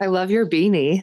I 0.00 0.06
love 0.06 0.30
your 0.30 0.46
beanie. 0.46 1.02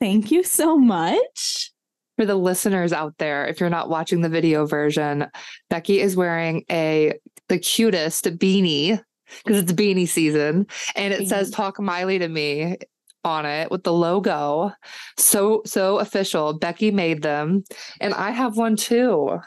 Thank 0.00 0.30
you 0.30 0.42
so 0.42 0.76
much. 0.76 1.70
For 2.16 2.26
the 2.26 2.36
listeners 2.36 2.92
out 2.92 3.14
there, 3.18 3.46
if 3.46 3.60
you're 3.60 3.70
not 3.70 3.88
watching 3.88 4.20
the 4.20 4.28
video 4.28 4.66
version, 4.66 5.26
Becky 5.70 6.00
is 6.00 6.16
wearing 6.16 6.64
a 6.70 7.14
the 7.48 7.58
cutest 7.58 8.24
beanie 8.38 9.00
because 9.42 9.62
it's 9.62 9.72
beanie 9.72 10.08
season, 10.08 10.66
and 10.96 11.14
it 11.14 11.28
says 11.28 11.50
"Talk 11.50 11.80
Miley 11.80 12.18
to 12.18 12.28
Me" 12.28 12.76
on 13.24 13.46
it 13.46 13.70
with 13.70 13.84
the 13.84 13.92
logo. 13.92 14.72
So 15.16 15.62
so 15.64 15.98
official. 15.98 16.58
Becky 16.58 16.90
made 16.90 17.22
them, 17.22 17.64
and 18.00 18.12
I 18.12 18.32
have 18.32 18.56
one 18.56 18.76
too. 18.76 19.38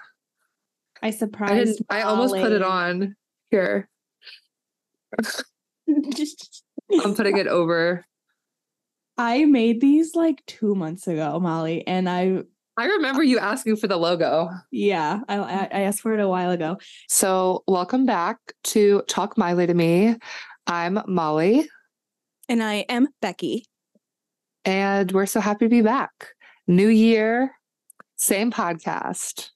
I 1.02 1.08
I 1.08 1.10
surprised. 1.12 1.78
didn't. 1.78 1.88
I 1.92 2.02
almost 2.02 2.34
put 2.34 2.54
it 2.54 2.64
on 2.64 3.16
here. 3.52 3.88
I'm 7.04 7.14
putting 7.14 7.38
it 7.38 7.48
over. 7.48 8.04
I 9.18 9.46
made 9.46 9.80
these 9.82 10.16
like 10.16 10.44
two 10.48 10.76
months 10.76 11.08
ago, 11.08 11.40
Molly, 11.40 11.86
and 11.88 12.10
I 12.10 12.40
I 12.78 12.86
remember 12.86 13.22
you 13.22 13.38
asking 13.38 13.76
for 13.76 13.88
the 13.88 13.98
logo. 13.98 14.50
yeah, 14.72 15.20
I 15.28 15.36
I 15.38 15.70
I 15.72 15.82
asked 15.82 16.02
for 16.02 16.14
it 16.14 16.20
a 16.20 16.28
while 16.28 16.50
ago. 16.52 16.78
So, 17.10 17.64
welcome 17.68 18.06
back 18.06 18.38
to 18.66 19.04
Talk 19.08 19.38
Miley 19.38 19.68
to 19.68 19.74
Me. 19.74 20.16
I'm 20.66 21.00
Molly, 21.08 21.68
And 22.50 22.64
I 22.64 22.86
am 22.90 23.08
Becky. 23.22 23.66
and 24.66 25.12
we're 25.12 25.26
so 25.28 25.40
happy 25.42 25.66
to 25.66 25.70
be 25.70 25.82
back. 25.82 26.30
New 26.68 26.88
year, 26.88 27.52
same 28.16 28.52
podcast. 28.52 29.50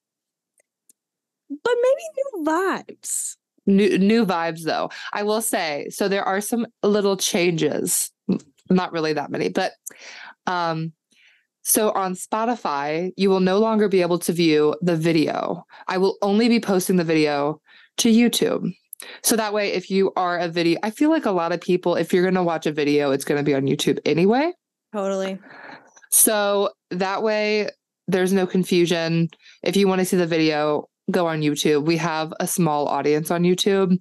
But 1.49 1.73
maybe 1.81 2.03
new 2.17 2.45
vibes. 2.45 3.37
New 3.65 3.97
new 3.97 4.25
vibes 4.25 4.63
though. 4.63 4.89
I 5.13 5.23
will 5.23 5.41
say, 5.41 5.87
so 5.89 6.07
there 6.07 6.23
are 6.23 6.41
some 6.41 6.67
little 6.83 7.17
changes. 7.17 8.11
Not 8.69 8.91
really 8.91 9.13
that 9.13 9.31
many, 9.31 9.49
but 9.49 9.73
um 10.45 10.93
so 11.63 11.91
on 11.91 12.13
Spotify, 12.13 13.11
you 13.17 13.29
will 13.29 13.41
no 13.41 13.59
longer 13.59 13.89
be 13.89 14.01
able 14.01 14.19
to 14.19 14.31
view 14.31 14.73
the 14.81 14.95
video. 14.95 15.65
I 15.89 15.97
will 15.97 16.17
only 16.21 16.47
be 16.47 16.61
posting 16.61 16.95
the 16.95 17.03
video 17.03 17.61
to 17.97 18.09
YouTube. 18.09 18.71
So 19.21 19.35
that 19.35 19.53
way 19.53 19.73
if 19.73 19.91
you 19.91 20.13
are 20.15 20.39
a 20.39 20.47
video, 20.47 20.79
I 20.81 20.91
feel 20.91 21.09
like 21.09 21.25
a 21.25 21.31
lot 21.31 21.51
of 21.51 21.59
people 21.59 21.95
if 21.95 22.13
you're 22.13 22.23
going 22.23 22.35
to 22.35 22.43
watch 22.43 22.65
a 22.67 22.71
video, 22.71 23.11
it's 23.11 23.25
going 23.25 23.37
to 23.37 23.43
be 23.43 23.53
on 23.53 23.63
YouTube 23.63 23.99
anyway. 24.05 24.53
Totally. 24.93 25.39
So 26.09 26.69
that 26.91 27.21
way 27.21 27.69
there's 28.07 28.31
no 28.31 28.47
confusion. 28.47 29.27
If 29.61 29.75
you 29.75 29.89
want 29.89 29.99
to 29.99 30.05
see 30.05 30.17
the 30.17 30.25
video, 30.25 30.87
go 31.11 31.27
on 31.27 31.41
YouTube. 31.41 31.85
We 31.85 31.97
have 31.97 32.33
a 32.39 32.47
small 32.47 32.87
audience 32.87 33.29
on 33.29 33.43
YouTube 33.43 33.97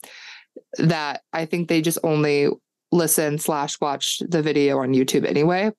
that 0.78 1.22
I 1.32 1.46
think 1.46 1.68
they 1.68 1.82
just 1.82 1.98
only 2.04 2.48
listen 2.92 3.38
slash 3.38 3.80
watch 3.80 4.20
the 4.28 4.42
video 4.42 4.78
on 4.78 4.92
YouTube 4.94 5.26
anyway. 5.26 5.70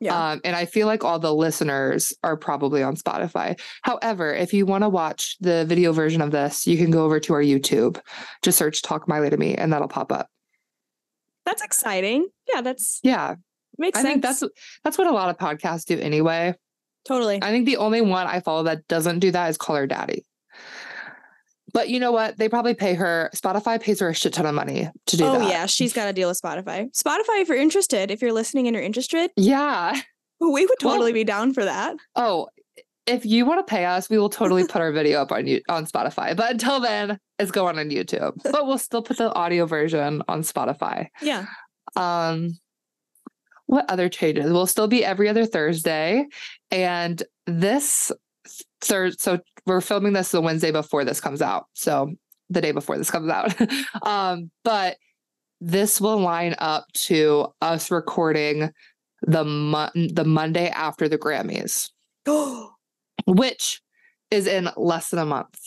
Yeah. 0.00 0.32
Um, 0.32 0.40
and 0.44 0.56
I 0.56 0.64
feel 0.64 0.86
like 0.86 1.04
all 1.04 1.18
the 1.18 1.34
listeners 1.34 2.14
are 2.22 2.36
probably 2.38 2.82
on 2.82 2.96
Spotify. 2.96 3.60
However, 3.82 4.32
if 4.34 4.54
you 4.54 4.64
want 4.64 4.82
to 4.82 4.88
watch 4.88 5.36
the 5.40 5.66
video 5.66 5.92
version 5.92 6.22
of 6.22 6.30
this, 6.30 6.66
you 6.66 6.78
can 6.78 6.90
go 6.90 7.04
over 7.04 7.20
to 7.20 7.34
our 7.34 7.42
YouTube. 7.42 8.00
Just 8.42 8.56
search 8.56 8.80
Talk 8.82 9.06
Miley 9.08 9.28
to 9.30 9.36
Me 9.36 9.54
and 9.54 9.72
that'll 9.72 9.88
pop 9.88 10.10
up. 10.10 10.28
that's 11.44 11.62
exciting. 11.62 12.28
Yeah, 12.52 12.62
that's 12.62 13.00
Yeah. 13.02 13.34
makes 13.76 13.98
I 13.98 14.02
sense. 14.02 14.10
think 14.12 14.22
that's 14.22 14.42
that's 14.84 14.96
what 14.96 15.06
a 15.06 15.12
lot 15.12 15.28
of 15.28 15.36
podcasts 15.36 15.84
do 15.84 15.98
anyway. 15.98 16.54
totally. 17.04 17.40
I 17.42 17.50
think 17.50 17.66
the 17.66 17.76
only 17.78 18.00
one 18.00 18.26
I 18.26 18.40
follow 18.40 18.62
that 18.64 18.86
doesn't 18.88 19.18
do 19.18 19.32
that 19.32 19.50
is 19.50 19.58
Call 19.58 19.76
Her 19.76 19.86
Daddy. 19.86 20.24
But 21.72 21.88
you 21.88 21.98
know 22.00 22.12
what? 22.12 22.36
They 22.36 22.48
probably 22.48 22.74
pay 22.74 22.94
her. 22.94 23.30
Spotify 23.34 23.80
pays 23.80 24.00
her 24.00 24.10
a 24.10 24.14
shit 24.14 24.34
ton 24.34 24.46
of 24.46 24.54
money 24.54 24.88
to 25.06 25.16
do 25.16 25.24
oh 25.24 25.38
that. 25.38 25.48
yeah, 25.48 25.66
she's 25.66 25.92
got 25.92 26.08
a 26.08 26.12
deal 26.12 26.28
with 26.28 26.40
Spotify. 26.40 26.90
Spotify, 26.96 27.40
if 27.40 27.48
you're 27.48 27.56
interested, 27.56 28.10
if 28.10 28.20
you're 28.20 28.32
listening 28.32 28.66
and 28.66 28.74
you're 28.74 28.84
interested, 28.84 29.30
Yeah. 29.36 29.98
we 30.40 30.48
would 30.66 30.68
Well- 30.82 30.92
totally 30.94 31.12
be 31.12 31.24
down 31.24 31.54
for 31.54 31.64
that. 31.64 31.96
Oh, 32.14 32.48
if 33.06 33.24
you 33.26 33.44
want 33.46 33.66
to 33.66 33.68
pay 33.68 33.84
us, 33.84 34.08
we 34.10 34.18
will 34.18 34.28
totally 34.28 34.64
put 34.66 34.80
our 34.80 34.92
video 34.92 35.20
up 35.22 35.32
on 35.32 35.46
you 35.46 35.60
on 35.68 35.86
Spotify. 35.86 36.36
But 36.36 36.52
until 36.52 36.78
then, 36.78 37.18
it's 37.38 37.50
going 37.50 37.78
on 37.78 37.88
YouTube. 37.90 38.34
But 38.52 38.66
we'll 38.66 38.78
still 38.78 39.02
put 39.02 39.16
the 39.16 39.32
audio 39.34 39.66
version 39.66 40.22
on 40.28 40.42
Spotify. 40.42 41.08
Yeah. 41.20 41.46
Um, 41.96 42.58
what 43.66 43.86
other 43.90 44.08
changes? 44.08 44.52
We'll 44.52 44.66
still 44.66 44.86
be 44.88 45.04
every 45.04 45.28
other 45.28 45.46
Thursday, 45.46 46.26
and 46.70 47.22
this 47.46 48.12
third. 48.82 49.20
So 49.20 49.40
we're 49.66 49.80
filming 49.80 50.12
this 50.12 50.30
the 50.30 50.40
Wednesday 50.40 50.70
before 50.70 51.04
this 51.04 51.20
comes 51.20 51.42
out. 51.42 51.66
So 51.74 52.12
the 52.50 52.60
day 52.60 52.72
before 52.72 52.98
this 52.98 53.10
comes 53.10 53.30
out. 53.30 53.54
um, 54.02 54.50
but 54.64 54.96
this 55.60 56.00
will 56.00 56.18
line 56.18 56.54
up 56.58 56.86
to 56.92 57.46
us 57.60 57.90
recording 57.90 58.70
the 59.22 59.44
mon- 59.44 60.08
the 60.12 60.24
Monday 60.24 60.68
after 60.68 61.08
the 61.08 61.18
Grammys, 61.18 61.90
which 63.26 63.80
is 64.30 64.46
in 64.46 64.68
less 64.76 65.10
than 65.10 65.20
a 65.20 65.26
month. 65.26 65.58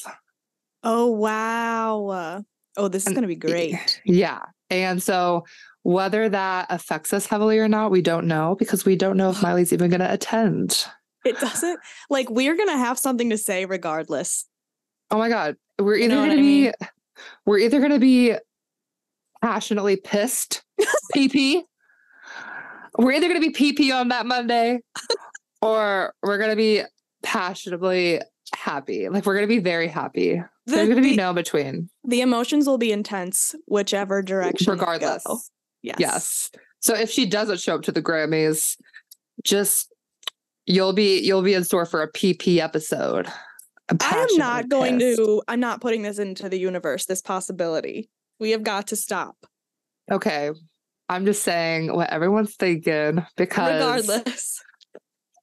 oh 0.84 1.08
wow. 1.08 2.44
Oh, 2.78 2.88
this 2.90 3.08
is 3.08 3.14
gonna 3.14 3.28
be 3.28 3.36
great. 3.36 4.02
Yeah. 4.06 4.42
And 4.70 5.02
so 5.02 5.46
whether 5.84 6.28
that 6.30 6.66
affects 6.72 7.14
us 7.14 7.28
heavily 7.28 7.60
or 7.60 7.68
not, 7.68 7.92
we 7.92 8.02
don't 8.02 8.26
know 8.26 8.56
because 8.58 8.86
we 8.86 8.96
don't 8.96 9.18
know 9.18 9.30
if 9.30 9.42
Miley's 9.44 9.72
even 9.72 9.92
going 9.92 10.00
to 10.00 10.12
attend. 10.12 10.86
It 11.26 11.40
doesn't 11.40 11.80
like 12.10 12.30
we're 12.30 12.56
gonna 12.56 12.78
have 12.78 13.00
something 13.00 13.30
to 13.32 13.38
say 13.38 13.66
regardless. 13.66 14.46
Oh 15.12 15.18
my 15.18 15.30
God. 15.30 15.56
We're 15.80 15.96
You 15.98 16.06
either 16.06 16.16
know 16.16 16.22
going 16.26 16.30
to 16.32 16.38
I 16.38 16.42
mean? 16.42 16.72
be, 16.80 16.88
we're 17.46 17.58
either 17.60 17.80
to 17.90 18.00
be 18.00 18.34
passionately 19.42 19.98
pissed, 19.98 20.64
PP. 21.16 21.64
We're 22.98 23.12
either 23.12 23.28
going 23.28 23.42
to 23.42 23.52
be 23.52 23.54
PP 23.74 23.94
on 23.94 24.08
that 24.10 24.26
Monday 24.26 24.80
or 25.62 26.14
we're 26.24 26.38
going 26.38 26.52
to 26.52 26.56
be 26.56 26.82
passionately 27.24 28.22
happy. 28.56 29.10
Like 29.10 29.26
we're 29.26 29.36
going 29.36 29.48
to 29.48 29.54
be 29.54 29.60
very 29.60 29.88
happy. 29.90 30.36
The, 30.66 30.76
There's 30.76 30.88
going 30.88 30.96
to 30.98 31.04
be 31.04 31.12
the- 31.12 31.18
no 31.18 31.34
between, 31.34 31.90
the 32.08 32.22
emotions 32.22 32.66
will 32.68 32.78
be 32.78 32.92
intense, 32.92 33.54
whichever 33.68 34.22
direction. 34.22 34.72
regardless. 34.72 35.24
Yes. 35.84 35.96
Yes. 36.00 36.52
So 36.80 36.96
if 36.96 37.10
she 37.12 37.26
doesn't 37.26 37.60
show 37.60 37.76
up 37.76 37.82
to 37.84 37.92
the 37.92 38.02
Grammys, 38.02 38.78
just 39.44 39.94
you'll 40.66 40.94
be 40.94 41.20
you'll 41.20 41.42
be 41.42 41.54
in 41.54 41.64
store 41.64 41.86
for 41.86 42.02
a 42.02 42.12
PP 42.12 42.58
episode. 42.58 43.28
I 43.90 44.28
am 44.32 44.38
not 44.38 44.70
going 44.70 45.00
pissed. 45.00 45.18
to 45.18 45.44
I'm 45.48 45.60
not 45.60 45.82
putting 45.82 46.02
this 46.02 46.18
into 46.20 46.50
the 46.50 46.58
universe, 46.58 47.06
this 47.06 47.22
possibility. 47.22 48.10
We 48.40 48.52
have 48.52 48.64
got 48.64 48.88
to 48.88 48.96
stop. 48.96 49.38
Okay. 50.12 50.52
I'm 51.08 51.26
just 51.26 51.44
saying 51.44 51.94
what 51.94 52.10
everyone's 52.10 52.56
thinking 52.56 53.24
because 53.38 54.04
Regardless. 54.06 54.62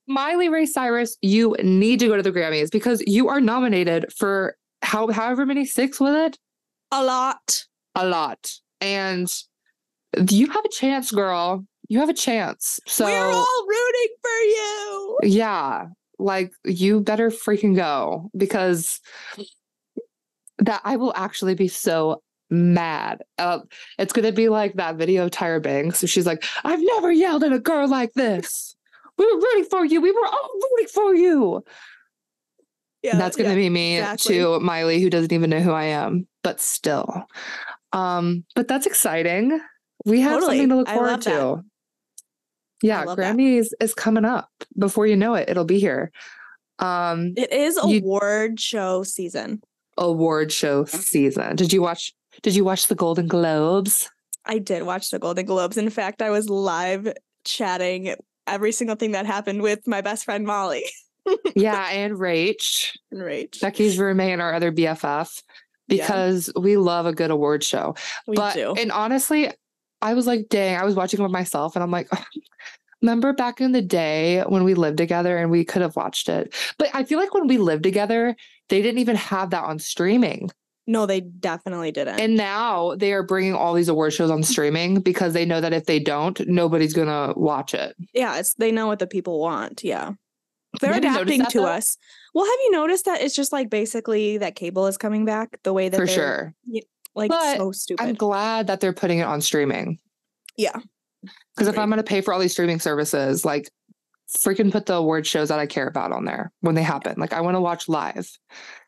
Miley 0.09 0.49
Ray 0.49 0.67
Cyrus, 0.67 1.17
you 1.23 1.57
need 1.63 2.01
to 2.01 2.09
go 2.09 2.17
to 2.17 2.23
the 2.23 2.33
Grammys 2.33 2.71
because 2.71 3.03
you 3.07 3.29
are 3.29 3.41
nominated 3.41 4.13
for 4.13 4.57
how 4.83 5.09
however 5.11 5.47
many 5.47 5.65
six 5.65 6.01
with 6.01 6.15
it? 6.15 6.39
A 6.91 7.05
lot. 7.05 7.65
A 7.95 8.07
lot. 8.07 8.53
And 8.81 9.33
you 10.31 10.49
have 10.49 10.65
a 10.65 10.69
chance, 10.69 11.13
girl. 11.13 11.65
You 11.89 12.01
have 12.01 12.09
a 12.09 12.15
chance. 12.15 12.81
So 12.87 13.05
We're 13.05 13.33
all 13.33 13.67
rooting 13.69 14.17
for 14.21 14.29
you. 14.29 14.92
Yeah 15.23 15.87
like 16.19 16.53
you 16.65 17.01
better 17.01 17.31
freaking 17.31 17.75
go 17.75 18.31
because 18.37 19.01
that 20.59 20.81
i 20.85 20.97
will 20.97 21.13
actually 21.17 21.55
be 21.55 21.69
so 21.69 22.23
mad 22.51 23.23
uh, 23.39 23.61
it's 23.99 24.13
gonna 24.13 24.31
be 24.33 24.49
like 24.51 24.75
that 24.75 24.97
video 24.97 25.25
of 25.25 25.31
tyra 25.31 25.63
banks 25.63 25.99
so 25.99 26.07
she's 26.07 26.27
like 26.27 26.45
i've 26.65 26.81
never 26.83 27.11
yelled 27.11 27.43
at 27.43 27.53
a 27.53 27.59
girl 27.59 27.89
like 27.89 28.13
this 28.13 28.77
we 29.17 29.25
were 29.25 29.41
rooting 29.41 29.65
for 29.65 29.85
you 29.87 30.01
we 30.01 30.11
were 30.13 30.27
all 30.27 30.51
rooting 30.71 30.89
for 30.89 31.15
you 31.15 31.65
Yeah. 33.03 33.17
that's 33.17 33.37
gonna 33.37 33.51
yeah. 33.51 33.55
be 33.55 33.71
me 33.71 33.99
exactly. 33.99 34.39
to 34.39 34.61
miley 34.61 35.01
who 35.01 35.09
doesn't 35.09 35.33
even 35.33 35.49
know 35.49 35.61
who 35.61 35.73
i 35.73 35.85
am 35.85 36.29
but 36.43 36.61
still 36.61 37.25
um 37.95 38.45
but 38.55 38.69
that's 38.69 38.87
exciting 38.87 39.59
we 40.05 40.21
have 40.21 40.41
Totally. 40.41 40.59
something 40.59 40.69
to 40.71 40.77
look 40.77 40.89
forward 40.89 41.23
to. 41.23 41.31
that. 41.31 41.65
Yeah 42.83 43.05
grammys 43.05 43.69
is 43.81 43.95
coming 43.95 44.25
up 44.25 44.49
before 44.79 45.07
you 45.07 45.17
know 45.17 45.35
it 45.35 45.49
it'll 45.49 45.65
be 45.65 45.79
here 45.79 46.11
um 46.79 47.33
It 47.37 47.53
is 47.53 47.77
You- 47.87 47.99
award 48.01 48.59
show 48.61 49.03
season. 49.03 49.63
award 49.99 50.51
show 50.53 50.85
season 50.85 51.57
did 51.57 51.73
you 51.73 51.83
watch 51.83 52.13
did 52.43 52.55
you 52.55 52.65
watch 52.65 52.87
the 52.89 52.95
golden 52.95 53.27
globes 53.29 54.09
I 54.45 54.59
did 54.59 54.83
watch 54.83 55.11
the 55.11 55.21
Golden 55.21 55.47
Globes. 55.47 55.77
In 55.77 55.89
fact, 55.89 56.21
I 56.21 56.31
was 56.31 56.49
live 56.51 57.13
chatting 57.45 58.17
every 58.49 58.73
single 58.73 58.97
thing 58.97 59.13
that 59.13 59.25
happened 59.25 59.63
with 59.63 59.87
my 59.87 60.01
best 60.01 60.25
friend 60.25 60.45
Molly 60.45 60.85
yeah 61.55 61.89
and 61.91 62.15
rach 62.15 62.91
and 63.13 63.21
Rach. 63.21 63.61
becky's 63.61 64.01
roommate 64.01 64.33
and 64.33 64.43
our 64.43 64.53
other 64.53 64.73
bff 64.73 65.43
Yeah. 65.87 66.03
because 66.05 66.51
we 66.59 66.77
love 66.77 67.07
a 67.07 67.13
good 67.13 67.31
award 67.31 67.63
show 67.63 67.95
We 68.27 68.35
but 68.35 68.55
do. 68.55 68.75
and 68.77 68.91
honestly, 68.91 69.53
I 70.03 70.15
was 70.15 70.27
like, 70.27 70.49
dang, 70.49 70.77
I 70.77 70.85
was 70.85 70.95
watching 70.95 71.21
it 71.21 71.23
with 71.23 71.33
myself 71.33 71.77
and 71.77 71.83
I'm 71.83 71.91
like, 71.91 72.09
remember 73.01 73.33
back 73.33 73.61
in 73.61 73.73
the 73.73 73.83
day 73.83 74.43
when 74.43 74.65
we 74.65 74.75
lived 74.75 74.99
together 74.99 75.39
and 75.39 75.51
we 75.51 75.65
could 75.65 75.83
have 75.83 75.97
watched 75.97 76.29
it. 76.29 76.55
But 76.79 76.91
I 76.93 77.05
feel 77.05 77.19
like 77.19 77.33
when 77.35 77.47
we 77.47 77.59
lived 77.59 77.83
together, 77.83 78.37
they 78.69 78.83
didn't 78.83 78.99
even 78.99 79.17
have 79.17 79.51
that 79.51 79.65
on 79.65 79.79
streaming. 79.79 80.51
No, 80.87 81.07
they 81.07 81.21
definitely 81.21 81.93
didn't. 81.93 82.19
And 82.19 82.37
now 82.37 82.97
they 82.97 83.13
are 83.13 83.23
bringing 83.23 83.55
all 83.55 83.73
these 83.75 83.89
award 83.89 84.13
shows 84.13 84.31
on 84.31 84.43
streaming 84.43 85.01
because 85.01 85.33
they 85.33 85.45
know 85.45 85.61
that 85.61 85.73
if 85.73 85.87
they 85.87 86.01
don't, 86.01 86.41
nobody's 86.49 86.93
going 86.93 87.07
to 87.07 87.39
watch 87.39 87.73
it. 87.73 87.95
yeah, 88.13 88.39
it's 88.39 88.55
they 88.55 88.73
know 88.73 88.89
what 88.89 88.99
the 88.99 89.07
people 89.07 89.39
want. 89.39 89.85
Yeah. 89.85 90.13
They're 90.81 90.93
noticed 90.93 91.15
adapting 91.15 91.45
to 91.47 91.61
though? 91.61 91.67
us. 91.67 91.99
Well, 92.35 92.47
have 92.47 92.59
you 92.65 92.71
noticed 92.73 93.05
that 93.05 93.21
it's 93.21 93.35
just 93.35 93.53
like 93.53 93.69
basically 93.71 94.39
that 94.39 94.57
cable 94.57 94.87
is 94.87 94.97
coming 94.97 95.25
back 95.25 95.59
the 95.63 95.73
way 95.73 95.89
that 95.89 95.97
For 95.97 96.07
sure. 96.07 96.55
Like 97.15 97.31
But 97.31 97.57
so 97.59 97.73
stupid. 97.73 98.03
I'm 98.03 98.15
glad 98.15 98.67
that 98.69 98.81
they're 98.81 98.93
putting 98.93 99.19
it 99.19 99.25
on 99.27 99.41
streaming. 99.41 99.99
yeah. 100.57 100.79
Because 101.55 101.69
if 101.69 101.79
I'm 101.79 101.89
going 101.89 101.99
to 101.99 102.03
pay 102.03 102.21
for 102.21 102.35
all 102.35 102.41
these 102.41 102.51
streaming 102.51 102.81
services, 102.81 103.45
like 103.45 103.71
freaking 104.37 104.73
put 104.73 104.87
the 104.87 104.95
award 104.95 105.25
shows 105.27 105.51
that 105.51 105.61
I 105.61 105.67
care 105.67 105.87
about 105.87 106.11
on 106.11 106.25
there 106.25 106.51
when 106.63 106.75
they 106.75 106.83
happen. 106.83 107.15
Like 107.17 107.33
I 107.33 107.43
want 107.43 107.55
to 107.55 107.61
watch 107.61 107.89
live 107.89 108.29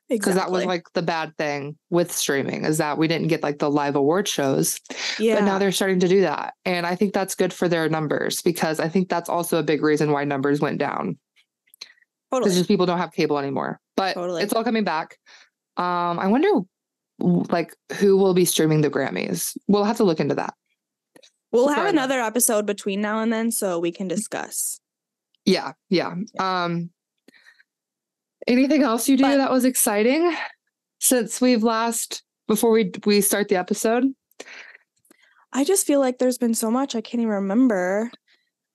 because 0.09 0.35
that 0.35 0.51
was 0.51 0.65
like 0.65 0.85
the 0.95 1.03
bad 1.03 1.37
thing 1.39 1.77
with 1.91 2.11
streaming 2.11 2.65
is 2.65 2.79
that 2.79 2.99
we 2.99 3.07
didn't 3.07 3.29
get 3.29 3.43
like 3.45 3.59
the 3.61 3.71
live 3.71 3.95
award 3.95 4.27
shows. 4.27 4.81
yeah. 5.19 5.37
But 5.37 5.45
now 5.45 5.59
they're 5.59 5.71
starting 5.71 6.01
to 6.01 6.09
do 6.09 6.23
that. 6.23 6.55
And 6.65 6.87
I 6.87 6.97
think 6.97 7.15
that's 7.15 7.37
good 7.37 7.53
for 7.53 7.69
their 7.69 7.89
numbers 7.89 8.43
because 8.43 8.81
I 8.81 8.89
think 8.89 9.09
that's 9.09 9.29
also 9.29 9.59
a 9.59 9.63
big 9.63 9.83
reason 9.83 10.11
why 10.11 10.25
numbers 10.25 10.61
went 10.61 10.79
down. 10.79 11.17
totally. 12.33 12.49
Because 12.49 12.57
just 12.57 12.69
people 12.69 12.87
don't 12.87 12.99
have 12.99 13.13
cable 13.13 13.39
anymore. 13.39 13.79
But 13.97 14.15
Totally. 14.15 14.43
it's 14.43 14.53
all 14.53 14.65
coming 14.65 14.83
back. 14.83 15.19
Um, 15.77 16.19
I 16.19 16.27
wonder 16.27 16.49
like 17.19 17.75
who 17.99 18.17
will 18.17 18.35
be 18.35 18.45
streaming 18.45 18.81
the 18.81 18.91
Grammys. 18.91 19.57
We'll 19.69 19.85
have 19.85 19.97
to 19.99 20.05
look 20.05 20.21
into 20.21 20.35
that. 20.35 20.55
We'll 21.53 21.69
have 21.69 21.87
another 21.87 22.21
episode 22.21 22.67
between 22.67 23.01
now 23.01 23.21
and 23.21 23.33
then 23.33 23.53
so 23.53 23.79
we 23.79 23.93
can 23.93 24.09
discuss. 24.09 24.81
Yeah, 25.45 25.73
yeah. 25.89 26.15
Um 26.39 26.91
anything 28.47 28.83
else 28.83 29.09
you 29.09 29.17
do 29.17 29.23
But- 29.23 29.37
that 29.39 29.51
was 29.51 29.65
exciting 29.65 30.35
since 31.01 31.41
we've 31.41 31.63
last 31.63 32.23
before 32.49 32.71
we 32.73 32.91
we 33.07 33.21
start 33.21 33.49
the 33.49 33.57
episode? 33.57 34.05
I 35.53 35.63
just 35.65 35.87
feel 35.87 36.01
like 36.01 36.19
there's 36.19 36.39
been 36.39 36.55
so 36.55 36.71
much 36.71 36.95
I 36.97 37.01
can't 37.01 37.21
even 37.23 37.35
remember. 37.35 38.11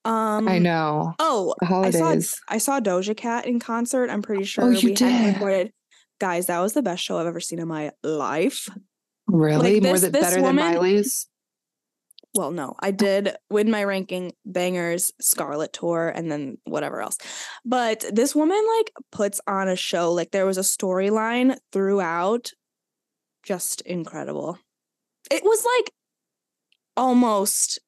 Um 0.06 0.48
I 0.48 0.58
know. 0.58 1.12
Oh, 1.18 1.54
I 1.62 1.90
saw. 1.90 2.16
I 2.48 2.56
saw 2.58 2.80
Doja 2.80 3.14
Cat 3.14 3.44
in 3.44 3.60
concert. 3.60 4.08
I'm 4.08 4.22
pretty 4.22 4.44
sure 4.44 4.64
Oh, 4.64 4.70
you 4.70 4.88
we 4.88 4.94
hadn't 4.94 5.34
recorded. 5.34 5.72
Guys, 6.20 6.46
that 6.46 6.60
was 6.60 6.74
the 6.74 6.82
best 6.82 7.02
show 7.02 7.18
I've 7.18 7.26
ever 7.26 7.40
seen 7.40 7.58
in 7.58 7.66
my 7.68 7.92
life. 8.02 8.68
Really? 9.26 9.80
More 9.80 9.92
this- 9.94 10.02
than 10.02 10.12
this 10.12 10.22
better 10.22 10.40
woman- 10.42 10.56
than 10.64 10.74
Miley's? 10.74 11.26
Well, 12.34 12.52
no, 12.52 12.76
I 12.78 12.92
did 12.92 13.34
win 13.50 13.72
my 13.72 13.82
ranking 13.82 14.32
Bangerz, 14.48 15.10
Scarlet 15.20 15.72
Tour, 15.72 16.12
and 16.14 16.30
then 16.30 16.58
whatever 16.64 17.00
else. 17.00 17.18
But 17.64 18.04
this 18.12 18.36
woman 18.36 18.62
like 18.78 18.92
puts 19.10 19.40
on 19.48 19.68
a 19.68 19.74
show. 19.74 20.12
Like 20.12 20.30
there 20.30 20.46
was 20.46 20.56
a 20.56 20.60
storyline 20.60 21.58
throughout, 21.72 22.52
just 23.42 23.80
incredible. 23.80 24.58
It 25.28 25.42
was 25.42 25.64
like 25.64 25.90
almost 26.96 27.80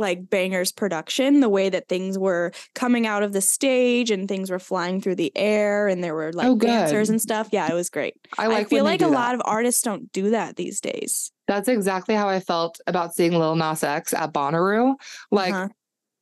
like 0.00 0.24
Bangerz 0.26 0.74
production 0.74 1.40
the 1.40 1.48
way 1.48 1.68
that 1.68 1.88
things 1.88 2.18
were 2.18 2.52
coming 2.74 3.06
out 3.06 3.22
of 3.22 3.32
the 3.32 3.40
stage 3.40 4.10
and 4.10 4.26
things 4.28 4.50
were 4.50 4.58
flying 4.58 5.00
through 5.00 5.16
the 5.16 5.32
air 5.36 5.86
and 5.86 6.02
there 6.02 6.14
were 6.14 6.32
like 6.32 6.46
Oh, 6.48 6.56
dancers 6.56 7.10
and 7.10 7.20
stuff 7.20 7.48
yeah 7.52 7.68
it 7.70 7.74
was 7.74 7.90
great 7.90 8.14
I 8.38 8.44
i, 8.44 8.46
like 8.48 8.68
feel 8.68 8.84
like 8.84 9.02
a 9.02 9.04
that. 9.04 9.10
lot 9.12 9.34
of 9.34 9.42
artists 9.44 9.82
don't 9.82 10.10
do 10.12 10.30
that 10.30 10.56
these 10.56 10.80
days 10.80 11.30
That's 11.46 11.68
exactly 11.68 12.14
how 12.14 12.28
I 12.28 12.40
felt 12.40 12.80
about 12.86 13.14
seeing 13.14 13.32
Lil 13.32 13.56
Nas 13.56 13.82
X 13.84 14.12
at 14.14 14.32
Bonnaroo. 14.32 14.94
Like 15.30 15.52
Uh-huh. 15.54 15.68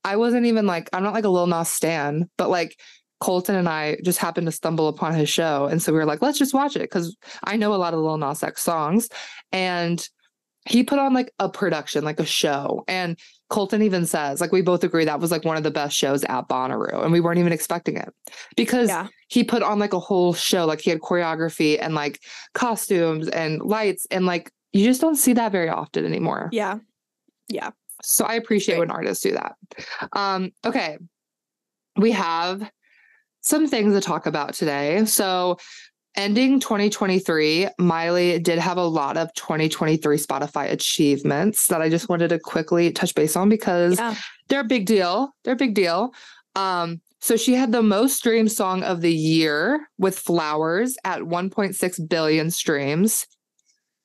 I 0.04 0.16
wasn't 0.16 0.46
even 0.46 0.66
like 0.66 0.88
I'm 0.92 1.02
not 1.02 1.12
like 1.14 1.24
a 1.24 1.28
Lil 1.28 1.46
Nas 1.46 1.68
stan, 1.68 2.30
but 2.38 2.48
like 2.50 2.78
Colton 3.20 3.56
and 3.56 3.68
I 3.68 3.98
just 4.04 4.18
happened 4.18 4.46
to 4.46 4.52
stumble 4.52 4.88
upon 4.88 5.12
his 5.14 5.28
show, 5.28 5.66
and 5.66 5.82
so 5.82 5.92
we 5.92 5.98
were 5.98 6.06
like, 6.06 6.22
let's 6.22 6.38
just 6.38 6.54
watch 6.54 6.76
it 6.76 6.82
because 6.88 7.16
I 7.44 7.56
know 7.56 7.74
a 7.74 7.76
lot 7.76 7.92
of 7.92 8.00
Lil 8.00 8.16
Nas 8.16 8.42
X 8.42 8.62
songs, 8.62 9.08
and 9.52 9.98
he 10.68 10.82
put 10.84 10.98
on 10.98 11.14
like 11.14 11.32
a 11.38 11.48
production, 11.48 12.04
like 12.04 12.20
a 12.20 12.26
show, 12.26 12.84
and 12.86 13.18
Colton 13.48 13.82
even 13.82 14.04
says 14.06 14.40
like 14.40 14.52
we 14.52 14.60
both 14.60 14.84
agree 14.84 15.04
that 15.06 15.20
was 15.20 15.30
like 15.30 15.44
one 15.44 15.56
of 15.56 15.62
the 15.62 15.70
best 15.70 15.96
shows 15.96 16.22
at 16.24 16.48
Bonnaroo, 16.48 17.02
and 17.02 17.12
we 17.12 17.20
weren't 17.20 17.38
even 17.38 17.52
expecting 17.52 17.96
it 17.96 18.12
because 18.56 18.88
Yeah. 18.88 19.08
he 19.28 19.42
put 19.44 19.62
on 19.62 19.78
like 19.78 19.92
a 19.94 19.98
whole 19.98 20.34
show, 20.34 20.66
like 20.66 20.80
he 20.80 20.90
had 20.90 21.00
choreography 21.00 21.78
and 21.80 21.94
like 21.94 22.20
costumes 22.54 23.28
and 23.28 23.60
lights, 23.62 24.06
and 24.10 24.26
like 24.26 24.50
you 24.72 24.84
just 24.84 25.00
don't 25.00 25.16
see 25.16 25.32
that 25.32 25.50
very 25.52 25.68
often 25.70 26.04
anymore. 26.04 26.50
yeah 26.52 26.78
yeah 27.48 27.70
So 28.02 28.24
I 28.26 28.34
appreciate 28.34 28.76
Great. 28.76 28.88
when 28.88 28.96
artists 28.96 29.22
do 29.22 29.32
that. 29.32 29.56
Um, 30.12 30.52
okay. 30.64 30.98
We 31.96 32.12
have 32.12 32.70
some 33.40 33.66
things 33.66 33.94
to 33.94 34.00
talk 34.02 34.26
about 34.26 34.52
today. 34.52 35.04
So 35.06 35.56
ending 36.16 36.60
2023, 36.60 37.68
Miley 37.78 38.38
did 38.38 38.58
have 38.58 38.76
a 38.76 38.84
lot 38.84 39.16
of 39.16 39.32
2023 39.34 40.16
Spotify 40.16 40.70
achievements 40.70 41.68
that 41.68 41.80
I 41.80 41.88
just 41.88 42.08
wanted 42.08 42.28
to 42.28 42.38
quickly 42.38 42.90
touch 42.92 43.14
base 43.14 43.36
on 43.36 43.48
because 43.48 43.98
yeah 43.98 44.14
they're 44.48 44.60
a 44.60 44.64
big 44.64 44.86
deal. 44.86 45.30
They're 45.44 45.54
a 45.54 45.56
big 45.56 45.74
deal. 45.74 46.14
Um, 46.54 47.00
so 47.20 47.36
she 47.36 47.54
had 47.54 47.72
the 47.72 47.82
most 47.82 48.16
streamed 48.16 48.50
song 48.50 48.82
of 48.82 49.00
the 49.00 49.12
year 49.12 49.88
with 49.98 50.18
Flowers 50.18 50.96
at 51.04 51.20
1.6 51.20 52.08
billion 52.08 52.50
streams. 52.50 53.26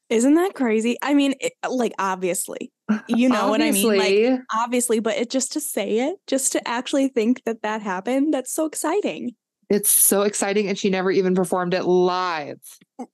isn't 0.10 0.34
that 0.36 0.54
crazy 0.54 0.98
i 1.02 1.14
mean 1.14 1.34
it, 1.40 1.54
like 1.70 1.94
obviously 1.98 2.72
you 3.08 3.30
know 3.30 3.50
what 3.50 3.62
i 3.62 3.72
mean 3.72 3.88
like 3.88 4.00
Obviously, 4.02 4.40
obviously 4.54 5.00
but 5.00 5.16
it 5.16 5.30
just 5.30 5.54
to 5.54 5.62
say 5.62 6.00
it 6.00 6.18
just 6.28 6.52
to 6.52 6.68
actually 6.68 7.08
think 7.08 7.42
that 7.46 7.62
that 7.64 7.82
happened 7.82 8.34
that's 8.34 8.52
so 8.52 8.66
exciting 8.66 9.32
it's 9.74 9.90
so 9.90 10.22
exciting. 10.22 10.68
And 10.70 10.78
she 10.78 10.90
never 10.90 11.10
even 11.12 11.34
performed 11.36 11.74
it 11.74 11.84
live. 11.86 12.60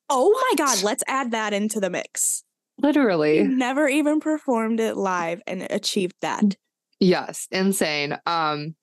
oh 0.09 0.31
my 0.49 0.55
god 0.65 0.83
let's 0.83 1.03
add 1.07 1.31
that 1.31 1.53
into 1.53 1.79
the 1.79 1.89
mix 1.89 2.43
She 2.79 2.87
Literally. 2.87 3.43
never 3.43 3.87
even 3.87 4.19
performed 4.19 4.79
it 4.79 4.97
live 4.97 5.41
and 5.47 5.65
achieved 5.69 6.15
that 6.21 6.55
Yes, 6.99 7.47
insane. 7.51 8.17
Um 8.25 8.75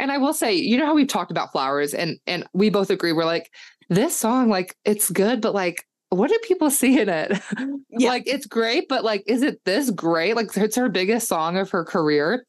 and 0.00 0.10
I 0.10 0.18
will 0.18 0.32
say, 0.34 0.54
you 0.54 0.76
know 0.76 0.86
how 0.86 0.94
we've 0.94 1.06
talked 1.06 1.30
about 1.30 1.52
flowers 1.52 1.94
and 1.94 2.18
and 2.26 2.44
we 2.52 2.68
both 2.68 2.90
agree 2.90 3.12
we're 3.12 3.24
like 3.24 3.48
this 3.90 4.16
song 4.16 4.48
like 4.48 4.74
it's 4.84 5.08
good 5.10 5.40
but 5.40 5.54
like 5.54 5.86
what 6.10 6.30
do 6.30 6.38
people 6.44 6.70
see 6.70 6.98
in 7.00 7.08
it? 7.08 7.40
Yeah. 7.96 8.08
like 8.08 8.24
it's 8.26 8.46
great 8.46 8.88
but 8.88 9.04
like 9.04 9.22
is 9.28 9.42
it 9.42 9.60
this 9.64 9.90
great? 9.90 10.34
Like 10.34 10.56
it's 10.56 10.74
her 10.76 10.88
biggest 10.88 11.28
song 11.28 11.56
of 11.58 11.70
her 11.70 11.84
career. 11.84 12.44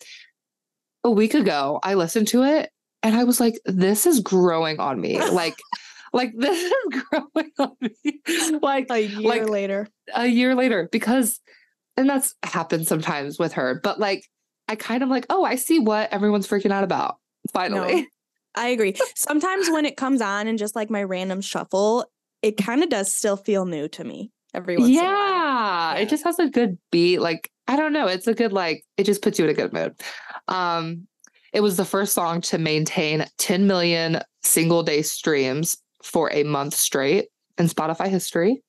A 1.04 1.12
week 1.12 1.36
ago, 1.36 1.80
I 1.84 1.94
listened 1.94 2.30
to 2.30 2.42
it 2.44 2.72
and 3.06 3.16
I 3.16 3.24
was 3.24 3.40
like 3.40 3.54
this 3.66 4.06
is 4.06 4.20
growing 4.20 4.80
on 4.82 5.00
me. 5.00 5.18
Like 5.32 5.56
like 6.14 6.34
this 6.36 6.58
is 6.64 6.74
growing 7.10 7.52
on 7.60 7.72
me. 7.82 8.22
like 8.62 8.88
a 8.90 9.00
year 9.02 9.30
Like, 9.30 9.50
later 9.50 9.88
a 10.14 10.26
year 10.28 10.56
later 10.56 10.90
because 10.92 11.40
and 11.98 12.10
that's 12.10 12.36
happens 12.44 12.88
sometimes 12.88 13.38
with 13.40 13.54
her 13.54 13.80
but 13.84 14.00
like 14.00 14.24
i 14.68 14.76
kind 14.76 15.04
of 15.04 15.10
like 15.10 15.26
oh 15.30 15.44
i 15.44 15.56
see 15.56 15.80
what 15.80 16.12
everyone's 16.14 16.48
freaking 16.48 16.72
out 16.72 16.84
about 16.84 17.18
finally 17.54 18.02
No, 18.02 18.06
I 18.58 18.68
agree. 18.70 18.96
Sometimes 19.18 19.70
when 19.70 19.86
it 19.86 19.98
comes 19.98 20.22
on 20.22 20.48
and 20.48 20.58
just 20.58 20.78
like 20.78 20.90
my 20.90 21.04
random 21.04 21.42
shuffle, 21.42 22.06
it 22.42 22.56
kind 22.56 22.82
of 22.84 22.90
does 22.90 23.14
still 23.14 23.36
feel 23.36 23.66
new 23.66 23.90
to 23.90 24.04
me 24.06 24.32
every 24.54 24.78
once 24.78 24.90
in 24.90 24.96
a 24.96 25.02
while. 25.02 25.12
yeah, 25.12 25.94
Yeah. 25.96 26.02
it 26.02 26.08
just 26.10 26.24
has 26.24 26.40
a 26.40 26.48
good 26.50 26.78
beat 26.90 27.20
like 27.20 27.52
i 27.68 27.76
don't 27.76 27.92
know 27.92 28.08
it's 28.08 28.28
a 28.28 28.34
good 28.34 28.54
like 28.54 28.86
it 28.96 29.04
just 29.04 29.22
puts 29.22 29.38
you 29.40 29.44
in 29.46 29.52
a 29.52 29.54
good 29.54 29.74
mood 29.74 29.94
um 30.48 31.06
it 31.56 31.62
was 31.62 31.78
the 31.78 31.86
first 31.86 32.14
song 32.14 32.42
to 32.42 32.58
maintain 32.60 33.26
10 33.40 33.66
million 33.66 34.22
single 34.44 34.84
day 34.84 35.02
streams 35.02 35.78
for 36.04 36.32
a 36.32 36.44
month 36.44 36.76
straight 36.76 37.30
in 37.58 37.66
spotify 37.68 38.08
history 38.08 38.62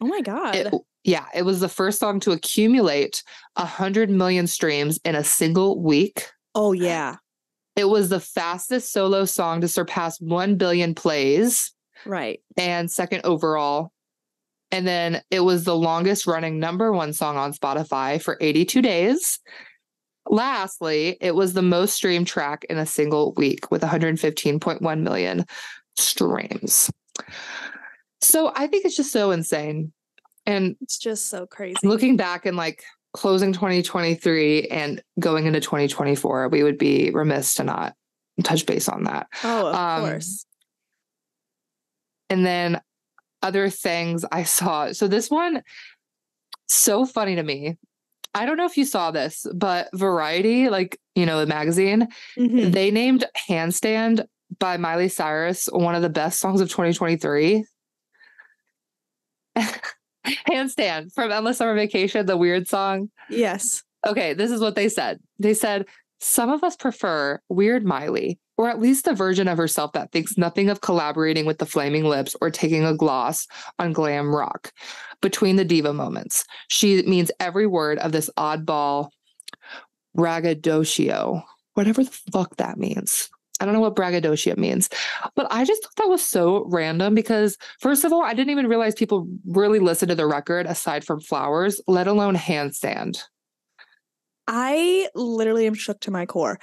Oh 0.00 0.06
my 0.06 0.20
god. 0.20 0.56
It, 0.56 0.74
yeah, 1.04 1.26
it 1.32 1.44
was 1.44 1.60
the 1.60 1.68
first 1.68 2.00
song 2.00 2.18
to 2.20 2.32
accumulate 2.32 3.22
100 3.54 4.10
million 4.10 4.48
streams 4.48 4.98
in 5.04 5.14
a 5.14 5.22
single 5.22 5.80
week. 5.80 6.26
oh 6.56 6.72
yeah. 6.72 7.16
It 7.76 7.84
was 7.84 8.08
the 8.08 8.18
fastest 8.18 8.92
solo 8.92 9.24
song 9.24 9.60
to 9.60 9.68
surpass 9.68 10.20
1 10.20 10.56
billion 10.56 10.94
plays 10.96 11.70
Right. 12.04 12.40
and 12.56 12.90
second 12.90 13.20
overall. 13.24 13.92
And 14.72 14.84
then 14.84 15.22
it 15.30 15.40
was 15.40 15.62
the 15.62 15.76
longest 15.76 16.26
running 16.26 16.58
number 16.58 16.92
one 16.92 17.12
song 17.12 17.36
on 17.36 17.52
Spotify 17.52 18.20
for 18.20 18.36
82 18.40 18.82
days. 18.82 19.38
Lastly, 20.28 21.16
it 21.20 21.34
was 21.34 21.52
the 21.52 21.62
most 21.62 21.94
streamed 21.94 22.26
track 22.26 22.64
in 22.70 22.78
a 22.78 22.86
single 22.86 23.32
week 23.34 23.70
with 23.70 23.82
115.1 23.82 25.00
million 25.00 25.44
streams. 25.96 26.90
So 28.20 28.52
I 28.54 28.66
think 28.68 28.84
it's 28.84 28.96
just 28.96 29.12
so 29.12 29.32
insane. 29.32 29.92
And 30.46 30.76
It's 30.80 30.98
just 30.98 31.28
so 31.28 31.46
crazy. 31.46 31.76
looking 31.82 32.16
back 32.16 32.46
and 32.46 32.56
like 32.56 32.82
closing 33.12 33.52
2023 33.52 34.68
and 34.68 35.02
going 35.20 35.46
into 35.46 35.60
2024, 35.60 36.48
we 36.48 36.62
would 36.62 36.78
be 36.78 37.10
remiss 37.10 37.54
to 37.56 37.64
not 37.64 37.94
touch 38.42 38.64
base 38.66 38.88
on 38.88 39.04
that. 39.04 39.26
oh, 39.44 39.68
of 39.68 39.74
um, 39.74 40.00
course. 40.00 40.46
And 42.30 42.46
then 42.46 42.80
other 43.42 43.68
things 43.68 44.24
I 44.30 44.44
saw. 44.44 44.92
So 44.92 45.08
this 45.08 45.30
one, 45.30 45.62
so 46.68 47.04
funny 47.04 47.36
to 47.36 47.42
me. 47.42 47.76
I 48.34 48.46
don't 48.46 48.56
know 48.56 48.64
if 48.66 48.76
you 48.76 48.84
saw 48.84 49.10
this, 49.10 49.46
but 49.54 49.88
Variety, 49.94 50.68
like, 50.70 50.98
you 51.14 51.26
know, 51.26 51.38
the 51.40 51.46
magazine, 51.46 52.08
Mhm. 52.38 52.72
they 52.72 52.90
named 52.90 53.24
Handstand 53.48 54.24
by 54.58 54.76
Miley 54.76 55.08
Cyrus 55.08 55.66
one 55.72 55.94
of 55.94 56.02
the 56.02 56.08
best 56.08 56.38
songs 56.38 56.60
of 56.60 56.68
2023. 56.70 57.64
Handstand 60.48 61.12
from 61.12 61.32
Endless 61.32 61.58
Summer 61.58 61.74
Vacation, 61.74 62.26
the 62.26 62.36
weird 62.36 62.68
song. 62.68 63.10
Yes. 63.28 63.82
Okay, 64.06 64.34
this 64.34 64.50
is 64.50 64.60
what 64.60 64.74
they 64.76 64.88
said. 64.88 65.18
They 65.38 65.54
said, 65.54 65.86
Some 66.20 66.50
of 66.50 66.62
us 66.62 66.76
prefer 66.76 67.40
Weird 67.48 67.84
Miley, 67.84 68.38
or 68.62 68.68
at 68.68 68.80
least 68.80 69.04
the 69.04 69.12
version 69.12 69.48
of 69.48 69.58
herself 69.58 69.92
that 69.92 70.12
thinks 70.12 70.38
nothing 70.38 70.70
of 70.70 70.80
collaborating 70.80 71.44
with 71.46 71.58
the 71.58 71.66
Flaming 71.66 72.04
Lips 72.04 72.36
or 72.40 72.48
taking 72.48 72.84
a 72.84 72.96
gloss 72.96 73.48
on 73.80 73.92
glam 73.92 74.32
rock 74.32 74.72
between 75.20 75.56
the 75.56 75.64
diva 75.64 75.92
moments. 75.92 76.44
She 76.68 77.02
means 77.02 77.32
every 77.40 77.66
word 77.66 77.98
of 77.98 78.12
this 78.12 78.30
oddball 78.38 79.08
braggadocio, 80.14 81.42
whatever 81.74 82.04
the 82.04 82.16
fuck 82.32 82.54
that 82.58 82.78
means. 82.78 83.28
I 83.58 83.64
don't 83.64 83.74
know 83.74 83.80
what 83.80 83.96
braggadocio 83.96 84.54
means, 84.54 84.88
but 85.34 85.48
I 85.50 85.64
just 85.64 85.82
thought 85.82 85.96
that 85.96 86.08
was 86.08 86.22
so 86.22 86.64
random 86.68 87.16
because, 87.16 87.58
first 87.80 88.04
of 88.04 88.12
all, 88.12 88.22
I 88.22 88.32
didn't 88.32 88.50
even 88.50 88.68
realize 88.68 88.94
people 88.94 89.26
really 89.44 89.80
listen 89.80 90.08
to 90.08 90.14
the 90.14 90.26
record 90.26 90.66
aside 90.66 91.04
from 91.04 91.20
Flowers, 91.20 91.80
let 91.88 92.06
alone 92.06 92.36
Handstand. 92.36 93.18
I 94.46 95.08
literally 95.16 95.66
am 95.66 95.74
shook 95.74 95.98
to 96.00 96.12
my 96.12 96.26
core. 96.26 96.60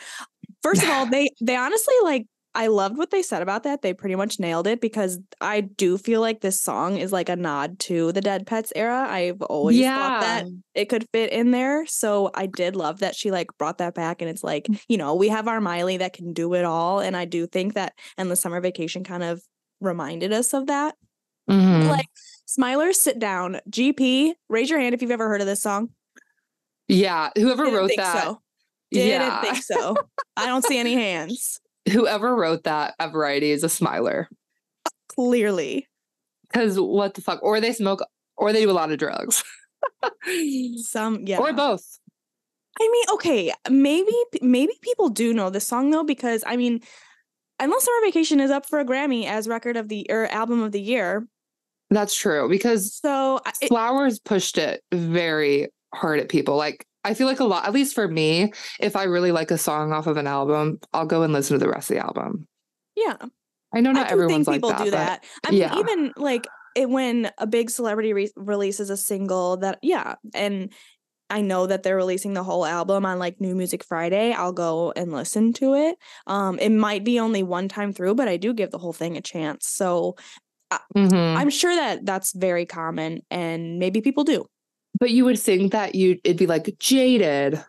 First 0.63 0.83
of 0.83 0.89
all, 0.89 1.05
they 1.05 1.29
they 1.41 1.55
honestly 1.55 1.95
like 2.03 2.25
I 2.55 2.65
loved 2.65 2.97
what 2.97 3.11
they 3.11 3.21
said 3.21 3.43
about 3.43 3.61
that. 3.63 3.83
They 3.83 3.93
pretty 3.93 4.15
much 4.15 4.39
nailed 4.39 4.65
it 4.65 4.81
because 4.81 5.19
I 5.39 5.61
do 5.61 5.99
feel 5.99 6.19
like 6.19 6.41
this 6.41 6.59
song 6.59 6.97
is 6.97 7.11
like 7.11 7.29
a 7.29 7.35
nod 7.35 7.77
to 7.81 8.11
the 8.11 8.21
Dead 8.21 8.47
Petz 8.47 8.71
era. 8.75 9.05
I've 9.07 9.39
always 9.43 9.77
thought 9.99 10.21
that 10.21 10.45
it 10.73 10.85
could 10.89 11.05
fit 11.13 11.31
in 11.31 11.51
there. 11.51 11.85
So 11.85 12.31
I 12.33 12.47
did 12.47 12.75
love 12.75 12.99
that 13.01 13.15
she 13.15 13.29
like 13.29 13.55
brought 13.59 13.77
that 13.77 13.93
back 13.93 14.21
and 14.21 14.29
it's 14.29 14.43
like, 14.43 14.67
you 14.87 14.97
know, 14.97 15.13
we 15.13 15.29
have 15.29 15.47
our 15.47 15.61
Miley 15.61 15.97
that 15.97 16.13
can 16.13 16.33
do 16.33 16.55
it 16.55 16.65
all 16.65 16.99
and 16.99 17.15
I 17.15 17.25
do 17.25 17.45
think 17.45 17.75
that 17.75 17.93
Endless 18.17 18.41
Summer 18.41 18.59
Vacation 18.59 19.03
kind 19.03 19.21
of 19.23 19.43
reminded 19.79 20.33
us 20.33 20.51
of 20.53 20.65
that. 20.67 20.95
Mhm. 21.47 21.87
Like 21.87 22.07
Smiler 22.47 22.93
sit 22.93 23.19
down. 23.19 23.59
GP, 23.69 24.33
raise 24.49 24.71
your 24.71 24.79
hand 24.79 24.95
if 24.95 25.03
you've 25.03 25.11
ever 25.11 25.29
heard 25.29 25.41
of 25.41 25.47
this 25.47 25.61
song. 25.61 25.89
yeah, 26.87 27.29
whoever 27.35 27.65
wrote 27.65 27.91
that, 27.95 28.23
so. 28.23 28.41
Didn't 28.91 29.07
yeah, 29.09 29.41
think 29.41 29.57
so. 29.63 29.95
I 30.37 30.47
don't 30.47 30.65
see 30.65 30.77
any 30.77 30.93
hands. 30.93 31.59
whoever 31.91 32.35
wrote 32.35 32.63
that 32.63 32.95
at 32.99 33.11
Variety 33.11 33.51
is 33.51 33.63
a 33.63 33.69
smiler. 33.69 34.27
Clearly. 35.09 35.87
Because 36.43 36.79
what 36.79 37.13
the 37.13 37.21
fuck? 37.21 37.39
Or 37.43 37.59
they 37.61 37.73
smoke, 37.73 38.01
or 38.37 38.51
they 38.51 38.63
do 38.63 38.71
a 38.71 38.73
lot 38.73 38.91
of 38.91 38.97
drugs, 38.97 39.43
Some 40.77 41.25
yeah. 41.25 41.37
or 41.37 41.53
both. 41.53 41.85
I 42.81 42.89
mean, 42.91 43.03
okay, 43.13 43.51
maybe 43.69 44.13
maybe 44.41 44.73
people 44.81 45.09
do 45.09 45.33
know 45.33 45.49
this 45.49 45.67
song 45.67 45.91
though, 45.91 46.03
because 46.03 46.43
I 46.47 46.55
mean, 46.55 46.81
Endless 47.59 47.83
Summer 47.83 48.05
Vacation 48.05 48.39
is 48.39 48.49
up 48.51 48.65
for 48.65 48.79
a 48.79 48.85
Grammy 48.85 49.25
as 49.25 49.47
record 49.47 49.77
of 49.77 49.89
the 49.89 50.07
or 50.09 50.25
album 50.27 50.61
of 50.61 50.71
the 50.71 50.81
year. 50.81 51.27
That's 51.91 52.15
true 52.15 52.47
because 52.49 52.95
So 52.95 53.41
it, 53.61 53.67
Flowers 53.67 54.19
pushed 54.19 54.57
it 54.57 54.81
very 54.91 55.69
hard 55.93 56.19
at 56.19 56.29
people. 56.29 56.55
Like 56.55 56.85
I 57.03 57.13
feel 57.13 57.27
like 57.27 57.39
a 57.39 57.45
lot, 57.45 57.65
at 57.65 57.73
least 57.73 57.95
for 57.95 58.07
me, 58.07 58.51
if 58.79 58.95
I 58.95 59.03
really 59.03 59.31
like 59.31 59.51
a 59.51 59.57
song 59.57 59.93
off 59.93 60.07
of 60.07 60.17
an 60.17 60.27
album, 60.27 60.79
I'll 60.93 61.05
go 61.05 61.23
and 61.23 61.31
listen 61.31 61.57
to 61.57 61.65
the 61.65 61.71
rest 61.71 61.89
of 61.89 61.95
the 61.97 62.03
album. 62.03 62.47
yeah, 62.95 63.15
I 63.73 63.81
know 63.81 63.91
not 63.91 64.07
do 64.07 64.13
everyone's 64.13 64.47
think 64.47 64.47
like 64.47 64.55
people 64.57 64.69
that, 64.71 64.83
do 64.83 64.91
that. 64.91 65.23
I 65.45 65.51
mean, 65.51 65.59
yeah. 65.61 65.77
even 65.77 66.13
like 66.17 66.47
it, 66.75 66.89
when 66.89 67.31
a 67.37 67.47
big 67.47 67.69
celebrity 67.69 68.13
re- 68.13 68.31
releases 68.35 68.89
a 68.89 68.97
single 68.97 69.57
that 69.57 69.79
yeah, 69.81 70.15
and 70.33 70.73
I 71.29 71.41
know 71.41 71.67
that 71.67 71.83
they're 71.83 71.95
releasing 71.95 72.33
the 72.33 72.43
whole 72.43 72.65
album 72.65 73.05
on 73.05 73.19
like 73.19 73.39
New 73.39 73.55
Music 73.55 73.83
Friday. 73.83 74.33
I'll 74.33 74.51
go 74.51 74.91
and 74.95 75.11
listen 75.13 75.53
to 75.53 75.75
it. 75.75 75.95
Um, 76.25 76.57
it 76.57 76.71
might 76.71 77.03
be 77.03 77.19
only 77.19 77.43
one 77.43 77.67
time 77.69 77.93
through, 77.93 78.15
but 78.15 78.27
I 78.27 78.37
do 78.37 78.53
give 78.53 78.71
the 78.71 78.79
whole 78.79 78.93
thing 78.93 79.15
a 79.15 79.21
chance. 79.21 79.67
So 79.67 80.15
Mhm. 80.95 81.35
I'm 81.37 81.49
sure 81.49 81.75
that 81.75 82.05
that's 82.05 82.33
very 82.33 82.65
common, 82.65 83.21
and 83.31 83.79
maybe 83.79 84.01
people 84.01 84.23
do. 84.23 84.45
But 84.97 85.11
you 85.11 85.25
would 85.25 85.39
think 85.39 85.71
that 85.71 85.95
you 85.95 86.19
it'd 86.23 86.37
be 86.37 86.47
like 86.47 86.75
jaded 86.79 87.63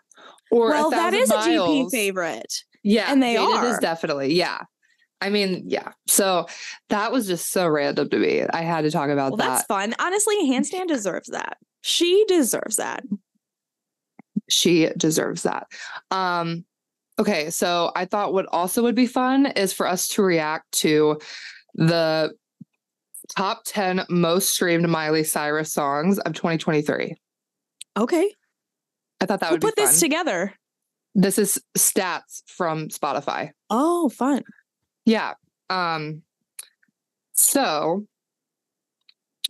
or 0.50 0.70
well, 0.70 0.88
a 0.88 0.90
that 0.90 1.12
thousand 1.12 1.52
a 1.52 1.58
GP 1.58 1.90
favorite. 1.90 2.64
Yeah, 2.82 3.12
and 3.12 3.22
they 3.22 3.34
Jaded 3.34 3.64
is 3.64 3.76
are. 3.76 3.80
definitely 3.80 4.34
yeah. 4.34 4.62
I 5.20 5.28
mean, 5.28 5.64
yeah. 5.66 5.92
So 6.06 6.46
that 6.88 7.12
was 7.12 7.26
just 7.26 7.50
so 7.50 7.68
random 7.68 8.08
to 8.08 8.18
me. 8.18 8.42
I 8.42 8.62
had 8.62 8.82
to 8.82 8.90
talk 8.90 9.10
about 9.10 9.36
that. 9.36 9.38
Well, 9.38 9.50
that's 9.50 9.66
fun. 9.66 9.94
Honestly, 9.98 10.36
Handstand 10.44 10.88
deserves 10.88 11.28
that. 11.28 11.58
She 11.82 12.24
deserves 12.26 12.76
that. 12.76 13.04
She 14.48 14.88
deserves 14.96 15.42
that. 15.42 15.66
Um, 16.10 16.64
okay, 17.18 17.50
so 17.50 17.92
I 17.94 18.06
thought 18.06 18.32
what 18.32 18.46
also 18.50 18.82
would 18.82 18.94
be 18.94 19.06
fun 19.06 19.46
is 19.46 19.72
for 19.74 19.86
us 19.86 20.08
to 20.08 20.22
react 20.22 20.72
to 20.72 21.20
the 21.74 22.32
top 23.37 23.62
10 23.64 24.06
most 24.08 24.50
streamed 24.50 24.88
Miley 24.88 25.25
Cyrus 25.25 25.72
songs 25.72 26.18
of 26.20 26.32
2023. 26.34 27.16
Okay, 27.96 28.34
I 29.20 29.26
thought 29.26 29.40
that 29.40 29.46
who 29.49 29.54
would 29.54 29.60
put 29.62 29.76
this 29.76 30.00
together? 30.00 30.54
this 31.14 31.38
is 31.38 31.60
stats 31.76 32.42
from 32.46 32.88
Spotify. 32.88 33.50
Oh, 33.68 34.08
fun. 34.08 34.42
Yeah. 35.04 35.34
Um 35.68 36.22
so 37.32 38.06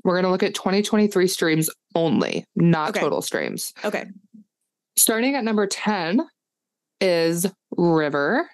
we're 0.05 0.15
going 0.15 0.25
to 0.25 0.31
look 0.31 0.43
at 0.43 0.55
2023 0.55 1.27
streams 1.27 1.69
only, 1.95 2.47
not 2.57 2.91
Okay. 2.91 3.01
total 3.01 3.21
streams. 3.21 3.75
Okay, 3.85 4.07
Starting 4.97 5.35
at 5.35 5.45
number 5.45 5.67
10 5.67 6.21
is 7.03 7.47
River. 7.77 8.49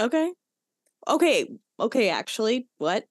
okay, 0.00 0.32
okay, 1.06 1.46
okay. 1.80 2.08
Actually, 2.08 2.66
what? 2.78 3.04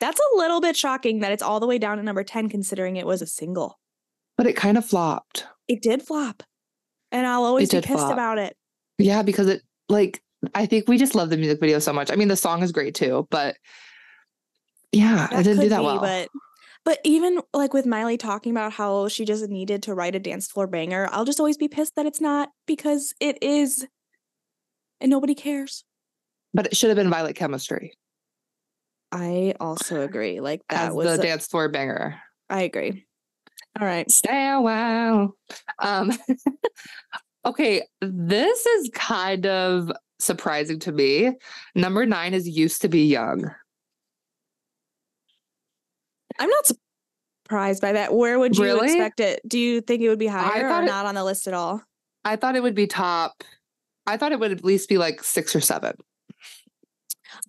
That's 0.00 0.20
a 0.20 0.36
little 0.36 0.60
bit 0.60 0.76
shocking 0.76 1.20
that 1.20 1.32
it's 1.32 1.42
all 1.42 1.60
the 1.60 1.66
way 1.66 1.78
down 1.78 1.98
to 1.98 2.02
number 2.02 2.24
ten, 2.24 2.48
considering 2.48 2.96
it 2.96 3.06
was 3.06 3.22
a 3.22 3.26
single. 3.26 3.78
But 4.36 4.46
it 4.46 4.56
kind 4.56 4.76
of 4.76 4.84
flopped. 4.84 5.46
It 5.68 5.82
did 5.82 6.02
flop, 6.02 6.42
and 7.12 7.26
I'll 7.26 7.44
always 7.44 7.70
be 7.70 7.80
pissed 7.80 7.98
flop. 7.98 8.12
about 8.12 8.38
it. 8.38 8.56
Yeah, 8.98 9.22
because 9.22 9.48
it 9.48 9.62
like 9.88 10.20
I 10.54 10.66
think 10.66 10.88
we 10.88 10.98
just 10.98 11.14
love 11.14 11.30
the 11.30 11.36
music 11.36 11.60
video 11.60 11.78
so 11.78 11.92
much. 11.92 12.10
I 12.10 12.16
mean, 12.16 12.28
the 12.28 12.36
song 12.36 12.62
is 12.62 12.72
great 12.72 12.94
too, 12.94 13.26
but 13.30 13.56
yeah, 14.92 15.28
it 15.32 15.44
didn't 15.44 15.62
do 15.62 15.68
that 15.68 15.78
be, 15.78 15.84
well. 15.84 16.00
But 16.00 16.28
but 16.84 16.98
even 17.04 17.40
like 17.52 17.72
with 17.72 17.86
Miley 17.86 18.16
talking 18.16 18.52
about 18.52 18.72
how 18.72 19.08
she 19.08 19.24
just 19.24 19.48
needed 19.48 19.82
to 19.84 19.94
write 19.94 20.14
a 20.14 20.20
dance 20.20 20.48
floor 20.48 20.66
banger, 20.66 21.08
I'll 21.12 21.24
just 21.24 21.40
always 21.40 21.56
be 21.56 21.68
pissed 21.68 21.96
that 21.96 22.06
it's 22.06 22.20
not 22.20 22.50
because 22.66 23.14
it 23.20 23.42
is, 23.42 23.86
and 25.00 25.10
nobody 25.10 25.34
cares. 25.34 25.84
But 26.52 26.66
it 26.66 26.76
should 26.76 26.90
have 26.90 26.96
been 26.96 27.10
Violet 27.10 27.36
Chemistry 27.36 27.94
I 29.14 29.54
also 29.60 30.00
agree. 30.02 30.40
Like 30.40 30.62
that 30.70 30.88
as 30.88 30.94
was 30.94 31.06
the 31.06 31.20
a- 31.20 31.22
dance 31.22 31.46
floor 31.46 31.68
banger. 31.68 32.20
I 32.50 32.62
agree. 32.62 33.06
All 33.80 33.86
right. 33.86 34.10
Stay 34.10 34.50
a 34.50 34.60
while. 34.60 35.36
Um, 35.78 36.12
okay, 37.46 37.82
this 38.00 38.66
is 38.66 38.90
kind 38.92 39.46
of 39.46 39.90
surprising 40.18 40.78
to 40.80 40.92
me. 40.92 41.30
Number 41.74 42.04
nine 42.06 42.34
is 42.34 42.48
used 42.48 42.82
to 42.82 42.88
be 42.88 43.06
young. 43.06 43.50
I'm 46.38 46.50
not 46.50 46.66
surprised 47.46 47.80
by 47.80 47.92
that. 47.92 48.12
Where 48.12 48.38
would 48.38 48.56
you 48.56 48.64
Really? 48.64 48.86
expect 48.92 49.20
it? 49.20 49.40
Do 49.46 49.58
you 49.58 49.80
think 49.80 50.02
it 50.02 50.08
would 50.08 50.18
be 50.18 50.26
higher 50.26 50.68
or 50.68 50.82
it- 50.82 50.86
not 50.86 51.06
on 51.06 51.14
the 51.14 51.24
list 51.24 51.46
at 51.46 51.54
all? 51.54 51.82
I 52.24 52.36
thought 52.36 52.56
it 52.56 52.62
would 52.62 52.74
be 52.74 52.86
top. 52.86 53.44
I 54.06 54.16
thought 54.16 54.32
it 54.32 54.40
would 54.40 54.50
at 54.52 54.64
least 54.64 54.88
be 54.88 54.98
like 54.98 55.22
six 55.22 55.54
or 55.54 55.60
seven. 55.60 55.94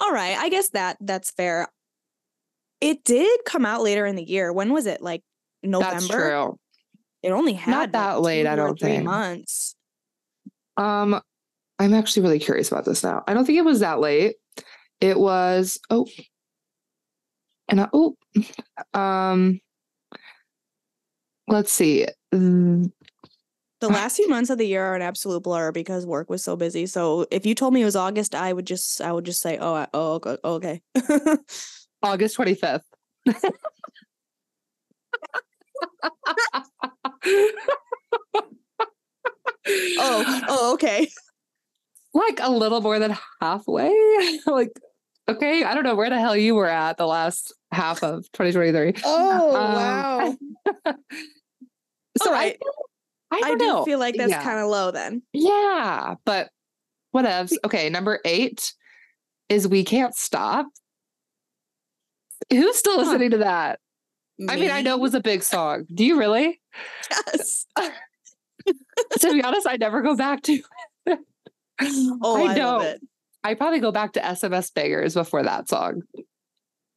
All 0.01 0.11
right. 0.11 0.37
I 0.37 0.49
guess 0.49 0.69
that 0.69 0.97
that's 0.99 1.31
fair. 1.31 1.67
It 2.81 3.03
did 3.03 3.39
come 3.45 3.65
out 3.65 3.81
later 3.81 4.05
in 4.05 4.15
the 4.15 4.23
year. 4.23 4.51
When 4.51 4.73
was 4.73 4.85
it? 4.85 5.01
Like 5.01 5.23
November? 5.63 5.93
That's 5.93 6.07
true. 6.07 6.59
It 7.23 7.31
only 7.31 7.53
had 7.53 7.71
Not 7.71 7.79
like, 7.79 7.91
that 7.93 8.21
late, 8.21 8.45
I 8.45 8.55
don't 8.55 8.79
three 8.79 8.89
think. 8.89 9.05
months. 9.05 9.75
Um, 10.77 11.19
I'm 11.79 11.93
actually 11.93 12.23
really 12.23 12.39
curious 12.39 12.71
about 12.71 12.85
this 12.85 13.03
now. 13.03 13.23
I 13.27 13.33
don't 13.33 13.45
think 13.45 13.57
it 13.57 13.65
was 13.65 13.79
that 13.79 13.99
late. 13.99 14.35
It 15.01 15.19
was 15.19 15.79
oh, 15.89 16.07
and 17.67 17.81
I, 17.81 17.89
oh, 17.93 18.15
um, 18.93 19.59
let's 21.47 21.71
see. 21.71 22.05
Mm, 22.33 22.91
The 23.81 23.89
last 23.89 24.15
few 24.15 24.29
months 24.29 24.49
of 24.49 24.57
the 24.57 24.65
year 24.65 24.83
are 24.83 24.95
an 24.95 25.01
absolute 25.01 25.43
blur 25.43 25.71
because 25.71 26.05
work 26.05 26.29
was 26.29 26.43
so 26.43 26.55
busy. 26.55 26.85
So 26.85 27.27
if 27.29 27.45
you 27.45 27.53
told 27.53 27.73
me 27.73 27.81
it 27.81 27.85
was 27.85 27.95
August, 27.95 28.33
I 28.33 28.51
would 28.53 28.65
just 28.65 29.01
I 29.01 29.11
would 29.11 29.25
just 29.25 29.41
say, 29.41 29.57
oh, 29.59 29.73
I- 29.75 29.87
oh, 29.93 30.13
okay, 30.13 30.37
okay. 30.43 30.81
August 32.01 32.37
25th. 32.37 32.81
oh, 39.67 40.41
oh, 40.47 40.73
okay. 40.73 41.09
like 42.13 42.39
a 42.41 42.51
little 42.51 42.81
more 42.81 42.99
than 42.99 43.15
halfway. 43.41 43.93
like, 44.45 44.71
okay, 45.27 45.63
I 45.63 45.73
don't 45.73 45.83
know 45.83 45.95
where 45.95 46.09
the 46.09 46.19
hell 46.19 46.35
you 46.35 46.55
were 46.55 46.67
at 46.69 46.97
the 46.97 47.07
last 47.07 47.53
half 47.71 48.03
of 48.03 48.23
2023. 48.33 48.93
Oh, 49.05 49.55
Um, 49.55 49.73
wow. 49.73 50.93
So 52.23 52.29
All 52.29 52.35
I, 52.37 52.51
feel- 52.51 52.59
I, 53.31 53.37
I 53.37 53.41
don't 53.49 53.57
do 53.57 53.65
know. 53.67 53.85
feel 53.85 53.99
like 53.99 54.15
that's 54.15 54.29
Yeah. 54.31 54.43
kind 54.43 54.59
of 54.59 54.67
low 54.69 54.91
then. 54.91 55.21
Yeah, 55.33 56.15
but 56.25 56.49
whatevs. 57.15 57.53
Okay, 57.65 57.89
number 57.89 58.19
eight 58.25 58.73
is 59.49 59.67
We 59.67 59.83
Can't 59.83 60.15
Stop. 60.15 60.67
Who's 62.51 62.77
still 62.77 62.95
Huh. 62.95 63.01
listening 63.11 63.31
to 63.31 63.37
that? 63.39 63.79
I 64.49 64.57
mean, 64.57 64.69
I 64.69 64.81
know 64.81 64.95
it 64.95 65.01
was 65.01 65.13
a 65.15 65.21
big 65.21 65.43
song. 65.43 65.85
Do 65.93 66.03
you 66.05 66.17
really? 66.19 66.61
yes. 67.33 67.65
to 69.19 69.33
be 69.33 69.41
honest, 69.43 69.65
I 69.67 69.77
never 69.77 70.01
go 70.01 70.15
back 70.15 70.41
to. 70.43 70.61
it. 71.05 71.19
Oh, 72.21 72.37
I, 72.47 72.55
love 72.55 72.83
it. 72.83 73.01
I 73.43 73.53
probably 73.53 73.79
go 73.79 73.91
back 73.91 74.13
to 74.13 74.21
SMS 74.21 74.71
Bangerz 74.71 75.13
before 75.13 75.43
that 75.43 75.67
song. 75.67 76.03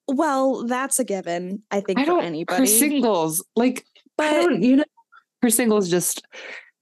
Well, 0.06 0.64
that's 0.66 0.98
a 1.00 1.04
given. 1.04 1.62
I 1.70 1.80
think 1.80 1.98
I 1.98 2.04
for 2.04 2.20
anybody. 2.20 2.66
singles, 2.66 3.44
like 3.56 3.84
I 3.96 4.12
but 4.16 4.30
don't, 4.30 4.62
you 4.62 4.76
know, 4.76 4.84
her 5.42 5.50
singles 5.50 5.88
just 5.88 6.26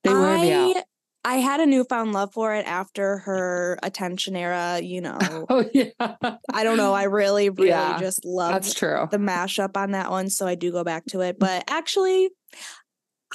they 0.04 0.10
wear 0.14 0.38
me 0.38 0.52
out. 0.52 0.76
I 0.76 0.84
I 1.24 1.34
had 1.38 1.58
a 1.60 1.66
newfound 1.66 2.12
love 2.12 2.32
for 2.32 2.54
it 2.54 2.66
after 2.66 3.18
her 3.18 3.78
attention 3.82 4.36
era. 4.36 4.80
You 4.80 5.00
know, 5.00 5.18
Oh 5.48 5.64
yeah, 5.74 5.90
I 6.00 6.62
don't 6.64 6.76
know. 6.76 6.92
I 6.94 7.04
really, 7.04 7.50
really 7.50 7.68
Yeah, 7.70 7.98
just 7.98 8.24
loved 8.24 8.54
that's 8.54 8.74
true. 8.74 9.08
the 9.10 9.18
mashup 9.18 9.76
on 9.76 9.90
that 9.92 10.10
one, 10.10 10.30
so 10.30 10.46
I 10.46 10.54
do 10.54 10.70
go 10.70 10.84
back 10.84 11.04
to 11.06 11.20
it. 11.22 11.38
But 11.38 11.64
actually, 11.68 12.30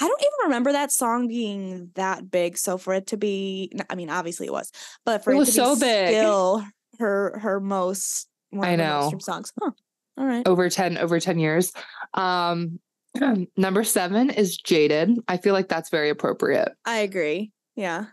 I 0.00 0.08
don't 0.08 0.20
even 0.20 0.44
remember 0.44 0.72
that 0.72 0.90
song 0.90 1.28
being 1.28 1.90
that 1.94 2.30
big. 2.30 2.56
So 2.56 2.78
for 2.78 2.94
it 2.94 3.08
to 3.08 3.16
be 3.16 3.72
I 3.90 3.94
mean, 3.94 4.08
obviously 4.10 4.46
it 4.46 4.52
was, 4.52 4.72
but 5.04 5.22
for 5.22 5.32
It 5.32 5.36
it, 5.36 5.38
was 5.40 5.48
to 5.48 5.60
be 5.60 5.64
so 5.64 5.76
big. 5.78 6.08
still 6.16 6.64
her 6.98 7.38
her 7.40 7.60
most 7.60 8.28
one 8.50 8.66
I 8.66 8.76
know. 8.76 9.12
songs. 9.20 9.52
Huh. 9.60 9.70
All 10.16 10.26
right. 10.26 10.46
Over 10.48 10.68
ten, 10.70 10.98
over 10.98 11.20
ten 11.20 11.38
years. 11.38 11.72
Um, 12.14 12.80
number 13.56 13.84
seven 13.84 14.30
is 14.30 14.56
Jaded. 14.56 15.18
I 15.28 15.36
feel 15.36 15.52
like 15.52 15.68
that's 15.68 15.90
very 15.90 16.10
appropriate. 16.10 16.72
I 16.84 16.98
agree. 16.98 17.52
Yeah. 17.76 18.06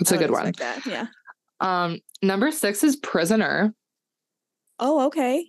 It's 0.00 0.12
I 0.12 0.16
a 0.16 0.18
good 0.18 0.30
one. 0.30 0.52
That. 0.58 0.86
Yeah. 0.86 1.06
Um, 1.60 2.00
number 2.22 2.50
six 2.50 2.84
is 2.84 2.96
Prisoner. 2.96 3.74
Oh, 4.78 5.06
okay. 5.06 5.46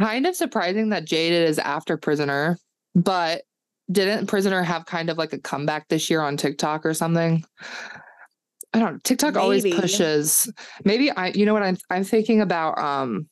Kind 0.00 0.26
of 0.26 0.36
surprising 0.36 0.90
that 0.90 1.04
Jaded 1.04 1.48
is 1.48 1.58
after 1.58 1.96
Prisoner, 1.96 2.58
but 2.94 3.42
didn't 3.90 4.26
Prisoner 4.26 4.62
have 4.62 4.86
kind 4.86 5.10
of 5.10 5.18
like 5.18 5.32
a 5.32 5.38
comeback 5.38 5.88
this 5.88 6.08
year 6.08 6.20
on 6.20 6.36
TikTok 6.36 6.86
or 6.86 6.94
something? 6.94 7.44
I 8.72 8.78
don't 8.78 8.94
know. 8.94 8.98
TikTok 9.02 9.36
always 9.36 9.64
pushes. 9.74 10.50
Maybe 10.84 11.10
I 11.10 11.28
you 11.28 11.46
know 11.46 11.54
what 11.54 11.62
I'm 11.62 11.78
I'm 11.90 12.04
thinking 12.04 12.40
about 12.40 12.78
um 12.78 13.28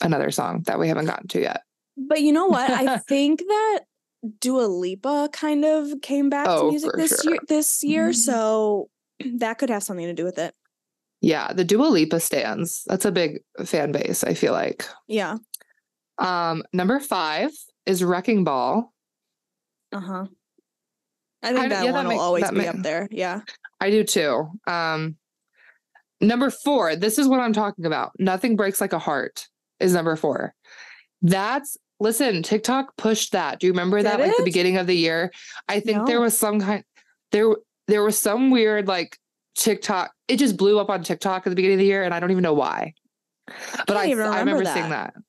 another 0.00 0.30
song 0.30 0.62
that 0.66 0.78
we 0.78 0.88
haven't 0.88 1.06
gotten 1.06 1.28
to 1.28 1.40
yet. 1.40 1.62
But 2.08 2.22
you 2.22 2.32
know 2.32 2.46
what? 2.46 2.70
I 2.70 2.98
think 3.08 3.40
that 3.40 3.80
Dua 4.40 4.66
Lipa 4.66 5.28
kind 5.32 5.64
of 5.64 5.88
came 6.02 6.28
back 6.30 6.46
Oh, 6.48 6.64
to 6.66 6.70
music 6.70 6.90
this 6.96 7.10
sure. 7.10 7.18
Mm-hmm. 7.18 7.28
year. 7.32 7.38
This 7.48 7.84
year, 7.84 8.12
so 8.12 8.88
that 9.38 9.58
could 9.58 9.70
have 9.70 9.82
something 9.82 10.06
to 10.06 10.14
do 10.14 10.24
with 10.24 10.38
it. 10.38 10.54
Yeah, 11.20 11.52
the 11.52 11.64
Dua 11.64 11.86
Lipa 11.86 12.18
stands. 12.20 12.82
That's 12.86 13.04
a 13.04 13.12
big 13.12 13.38
fan 13.64 13.92
base, 13.92 14.24
I 14.24 14.34
feel 14.34 14.52
like. 14.52 14.84
Yeah. 15.08 15.36
Um 16.18 16.62
number 16.72 17.00
5 17.00 17.50
is 17.86 18.04
Wrecking 18.04 18.44
Ball. 18.44 18.92
Uh 19.92 20.00
huh. 20.00 20.26
I 21.42 21.48
think 21.48 21.60
Kinda- 21.60 21.74
that 21.76 21.84
yeah, 21.84 21.92
that 21.92 21.92
one 21.92 22.04
will 22.06 22.10
make- 22.12 22.20
always 22.20 22.50
be 22.50 22.68
up 22.68 22.76
there. 22.82 23.08
Yeah. 23.10 23.40
I 23.80 23.90
do 23.90 24.04
too. 24.04 24.48
Um 24.66 25.16
number 26.20 26.50
4, 26.50 26.96
this 26.96 27.18
is 27.18 27.26
what 27.28 27.40
I'm 27.40 27.52
talking 27.52 27.86
about. 27.86 28.12
Nothing 28.18 28.56
breaks 28.56 28.80
like 28.80 28.92
a 28.92 28.98
heart 28.98 29.48
is 29.80 29.94
number 29.94 30.14
4. 30.16 30.54
That's 31.22 31.76
listen, 32.02 32.42
TikTok 32.42 32.96
pushed 32.96 33.32
that. 33.32 33.60
Do 33.60 33.66
you 33.66 33.72
remember 33.72 33.98
Did 33.98 34.06
that 34.06 34.20
like 34.20 34.36
the 34.36 34.42
beginning 34.42 34.76
of 34.76 34.86
the 34.86 34.96
year? 34.96 35.32
I 35.68 35.80
think 35.80 36.06
there 36.06 36.20
was 36.20 36.36
some 36.36 36.60
kind 36.60 36.84
there 37.30 37.56
there 37.88 38.02
was 38.02 38.18
some 38.18 38.50
weird 38.50 38.88
like 38.88 39.16
TikTok. 39.56 40.12
It 40.28 40.36
just 40.36 40.56
blew 40.56 40.78
up 40.78 40.90
on 40.90 41.02
TikTok 41.02 41.46
at 41.46 41.50
the 41.50 41.56
beginning 41.56 41.76
of 41.76 41.80
the 41.80 41.86
year 41.86 42.02
and 42.02 42.12
I 42.12 42.20
don't 42.20 42.30
even 42.30 42.42
know 42.42 42.54
why. 42.54 42.94
But 43.86 43.96
I 43.96 44.02
don't 44.02 44.10
even 44.10 44.24
I 44.24 44.40
remember 44.40 44.58
remember 44.58 44.64
seeing 44.72 44.90
that. 44.90 45.14
that. 45.14 45.22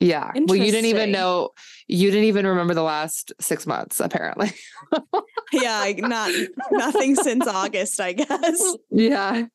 Yeah. 0.00 0.30
Well, 0.34 0.56
you 0.56 0.70
didn't 0.70 0.86
even 0.86 1.10
know 1.10 1.50
you 1.88 2.10
didn't 2.10 2.26
even 2.26 2.46
remember 2.46 2.72
the 2.72 2.82
last 2.82 3.32
6 3.40 3.66
months 3.66 4.00
apparently. 4.00 4.52
Yeah. 5.50 5.90
Not 5.96 6.30
nothing 6.70 7.14
since 7.14 7.46
August, 7.46 7.98
I 8.02 8.12
guess. 8.12 8.76
Yeah. 8.90 9.46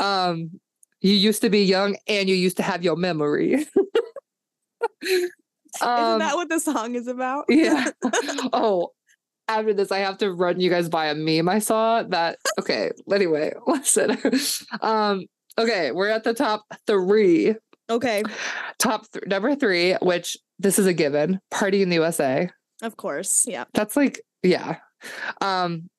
Um 0.00 0.60
you 1.00 1.14
used 1.14 1.40
to 1.42 1.50
be 1.50 1.64
young 1.64 1.96
and 2.06 2.28
you 2.28 2.34
used 2.34 2.58
to 2.58 2.62
have 2.62 2.84
your 2.84 2.96
memory. 2.96 3.66
Isn't 5.76 5.88
um, 5.88 6.18
that 6.20 6.34
what 6.34 6.48
the 6.48 6.60
song 6.60 6.94
is 6.94 7.06
about? 7.06 7.44
yeah. 7.48 7.90
oh, 8.52 8.90
after 9.48 9.74
this, 9.74 9.92
I 9.92 9.98
have 9.98 10.18
to 10.18 10.32
run 10.32 10.60
you 10.60 10.70
guys 10.70 10.88
by 10.88 11.06
a 11.06 11.14
meme 11.14 11.48
I 11.48 11.58
saw 11.58 12.02
that 12.04 12.38
okay, 12.58 12.90
anyway, 13.12 13.52
listen. 13.66 14.18
um, 14.80 15.26
okay, 15.58 15.92
we're 15.92 16.08
at 16.08 16.24
the 16.24 16.34
top 16.34 16.64
three. 16.86 17.54
Okay. 17.90 18.22
Top 18.78 19.10
th- 19.12 19.26
number 19.26 19.54
three, 19.54 19.94
which 20.00 20.38
this 20.58 20.78
is 20.78 20.86
a 20.86 20.94
given, 20.94 21.40
Party 21.50 21.82
in 21.82 21.90
the 21.90 21.96
USA. 21.96 22.48
Of 22.82 22.96
course. 22.96 23.46
Yeah. 23.46 23.64
That's 23.74 23.96
like, 23.96 24.20
yeah. 24.42 24.78
Um, 25.40 25.90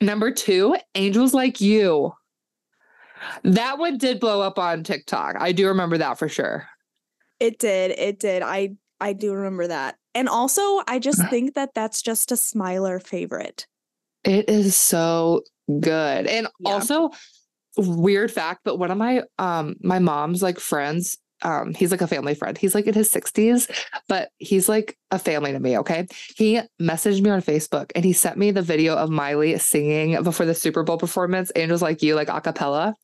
number 0.00 0.30
two, 0.30 0.76
Angels 0.94 1.34
Like 1.34 1.60
You. 1.60 2.12
That 3.44 3.78
one 3.78 3.98
did 3.98 4.20
blow 4.20 4.40
up 4.40 4.58
on 4.58 4.82
TikTok. 4.82 5.36
I 5.38 5.52
do 5.52 5.68
remember 5.68 5.98
that 5.98 6.18
for 6.18 6.28
sure. 6.28 6.66
It 7.38 7.58
did. 7.58 7.92
It 7.92 8.18
did. 8.18 8.42
I 8.42 8.76
I 9.02 9.12
do 9.12 9.34
remember 9.34 9.66
that. 9.66 9.96
And 10.14 10.28
also, 10.28 10.82
I 10.86 10.98
just 10.98 11.26
think 11.30 11.54
that 11.54 11.74
that's 11.74 12.00
just 12.00 12.32
a 12.32 12.36
Smiler 12.36 13.00
favorite. 13.00 13.66
It 14.24 14.48
is 14.48 14.76
so 14.76 15.42
good. 15.80 16.26
And 16.26 16.46
Yeah. 16.60 16.72
also 16.72 17.10
weird 17.76 18.30
fact, 18.30 18.60
but 18.64 18.78
one 18.78 18.90
of 18.90 18.98
my 18.98 19.22
um 19.38 19.74
my 19.82 19.98
mom's 19.98 20.42
like 20.42 20.60
friends, 20.60 21.18
um, 21.42 21.74
he's 21.74 21.90
like 21.90 22.02
a 22.02 22.06
family 22.06 22.34
friend. 22.34 22.56
He's 22.56 22.74
like 22.74 22.86
in 22.86 22.94
his 22.94 23.10
60s, 23.10 23.68
but 24.08 24.30
he's 24.38 24.68
like 24.68 24.96
a 25.10 25.18
family 25.18 25.52
to 25.52 25.58
me, 25.58 25.78
okay? 25.78 26.06
He 26.36 26.60
messaged 26.80 27.20
me 27.20 27.30
on 27.30 27.42
Facebook 27.42 27.90
and 27.96 28.04
he 28.04 28.12
sent 28.12 28.36
me 28.36 28.50
the 28.52 28.62
video 28.62 28.94
of 28.94 29.10
Miley 29.10 29.58
singing 29.58 30.22
before 30.22 30.46
the 30.46 30.54
Super 30.54 30.82
Bowl 30.84 30.98
performance, 30.98 31.50
Angels 31.56 31.82
Like 31.82 32.02
You, 32.02 32.14
like 32.14 32.28
a 32.28 32.40
cappella. 32.40 32.94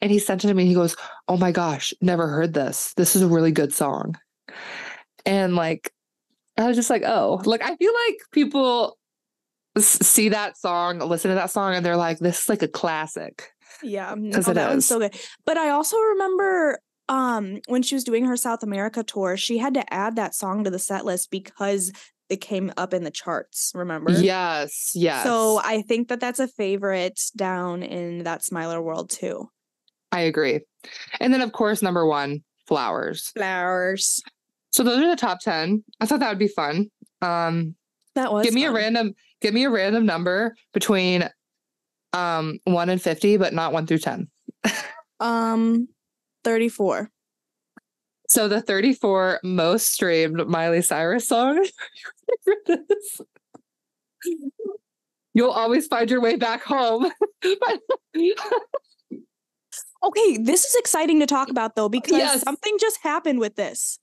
And 0.00 0.12
he 0.12 0.18
sent 0.18 0.44
it 0.44 0.48
to 0.48 0.54
me 0.54 0.62
and 0.62 0.68
he 0.68 0.74
goes, 0.74 0.94
Oh 1.26 1.36
my 1.36 1.50
gosh, 1.50 1.92
never 2.00 2.28
heard 2.28 2.54
this. 2.54 2.94
This 2.94 3.16
is 3.16 3.22
a 3.22 3.28
really 3.28 3.52
good 3.52 3.74
song. 3.74 4.16
And 5.26 5.54
like 5.56 5.92
I 6.56 6.66
was 6.66 6.76
just 6.76 6.90
like, 6.90 7.02
oh, 7.04 7.40
like 7.44 7.62
I 7.62 7.76
feel 7.76 7.92
like 8.06 8.16
people 8.32 8.98
see 9.78 10.28
that 10.30 10.58
song, 10.58 10.98
listen 10.98 11.28
to 11.30 11.34
that 11.36 11.50
song, 11.50 11.74
and 11.74 11.84
they're 11.86 11.96
like, 11.96 12.18
this 12.18 12.42
is 12.42 12.48
like 12.48 12.62
a 12.62 12.68
classic. 12.68 13.50
Yeah, 13.82 14.10
'Cause 14.10 14.46
no, 14.46 14.52
it 14.52 14.54
that 14.54 14.68
one's 14.68 14.86
so 14.86 14.98
good. 14.98 15.14
But 15.46 15.56
I 15.56 15.70
also 15.70 15.96
remember 15.98 16.80
um 17.08 17.60
when 17.68 17.82
she 17.82 17.94
was 17.94 18.04
doing 18.04 18.24
her 18.24 18.36
South 18.36 18.62
America 18.62 19.02
tour, 19.02 19.36
she 19.36 19.58
had 19.58 19.74
to 19.74 19.94
add 19.94 20.16
that 20.16 20.34
song 20.34 20.64
to 20.64 20.70
the 20.70 20.78
set 20.78 21.04
list 21.04 21.30
because 21.30 21.92
it 22.28 22.40
came 22.40 22.72
up 22.76 22.94
in 22.94 23.02
the 23.04 23.10
charts. 23.10 23.72
Remember? 23.74 24.12
Yes, 24.12 24.92
yes. 24.94 25.24
So 25.24 25.60
I 25.64 25.82
think 25.82 26.08
that 26.08 26.20
that's 26.20 26.38
a 26.38 26.46
favorite 26.46 27.20
down 27.36 27.82
in 27.82 28.22
that 28.24 28.44
Smiler 28.44 28.80
world 28.80 29.10
too. 29.10 29.50
I 30.12 30.20
agree. 30.20 30.60
And 31.20 31.32
then, 31.32 31.40
of 31.40 31.52
course, 31.52 31.82
number 31.82 32.06
one, 32.06 32.42
flowers. 32.66 33.30
Flowers. 33.36 34.22
So 34.72 34.82
those 34.84 34.98
are 35.02 35.08
the 35.10 35.16
top 35.16 35.40
10. 35.40 35.82
I 36.00 36.06
thought 36.06 36.20
that 36.20 36.28
would 36.28 36.38
be 36.38 36.48
fun. 36.48 36.90
Um, 37.22 37.74
That 38.14 38.32
was 38.32 38.44
give 38.44 38.54
me 38.54 38.64
a 38.64 38.72
random, 38.72 39.14
give 39.40 39.52
me 39.52 39.64
a 39.64 39.70
random 39.70 40.06
number 40.06 40.54
between 40.72 41.28
um 42.12 42.58
one 42.64 42.88
and 42.90 43.00
50, 43.00 43.36
but 43.36 43.52
not 43.52 43.72
one 43.72 43.86
through 43.86 43.98
10. 43.98 44.28
um 45.20 45.88
34. 46.44 47.10
So 48.28 48.46
the 48.48 48.60
34 48.60 49.40
most 49.42 49.88
streamed 49.88 50.46
Miley 50.48 50.82
Cyrus 50.82 51.26
song. 51.28 51.66
You'll 55.34 55.50
always 55.50 55.86
find 55.88 56.10
your 56.10 56.20
way 56.20 56.36
back 56.36 56.62
home. 56.62 57.10
Okay, 60.02 60.38
this 60.38 60.64
is 60.64 60.74
exciting 60.76 61.20
to 61.20 61.26
talk 61.26 61.50
about 61.50 61.76
though 61.76 61.90
because 61.90 62.16
Yes. 62.16 62.40
something 62.42 62.74
just 62.80 62.98
happened 63.02 63.38
with 63.38 63.56
this. 63.56 63.98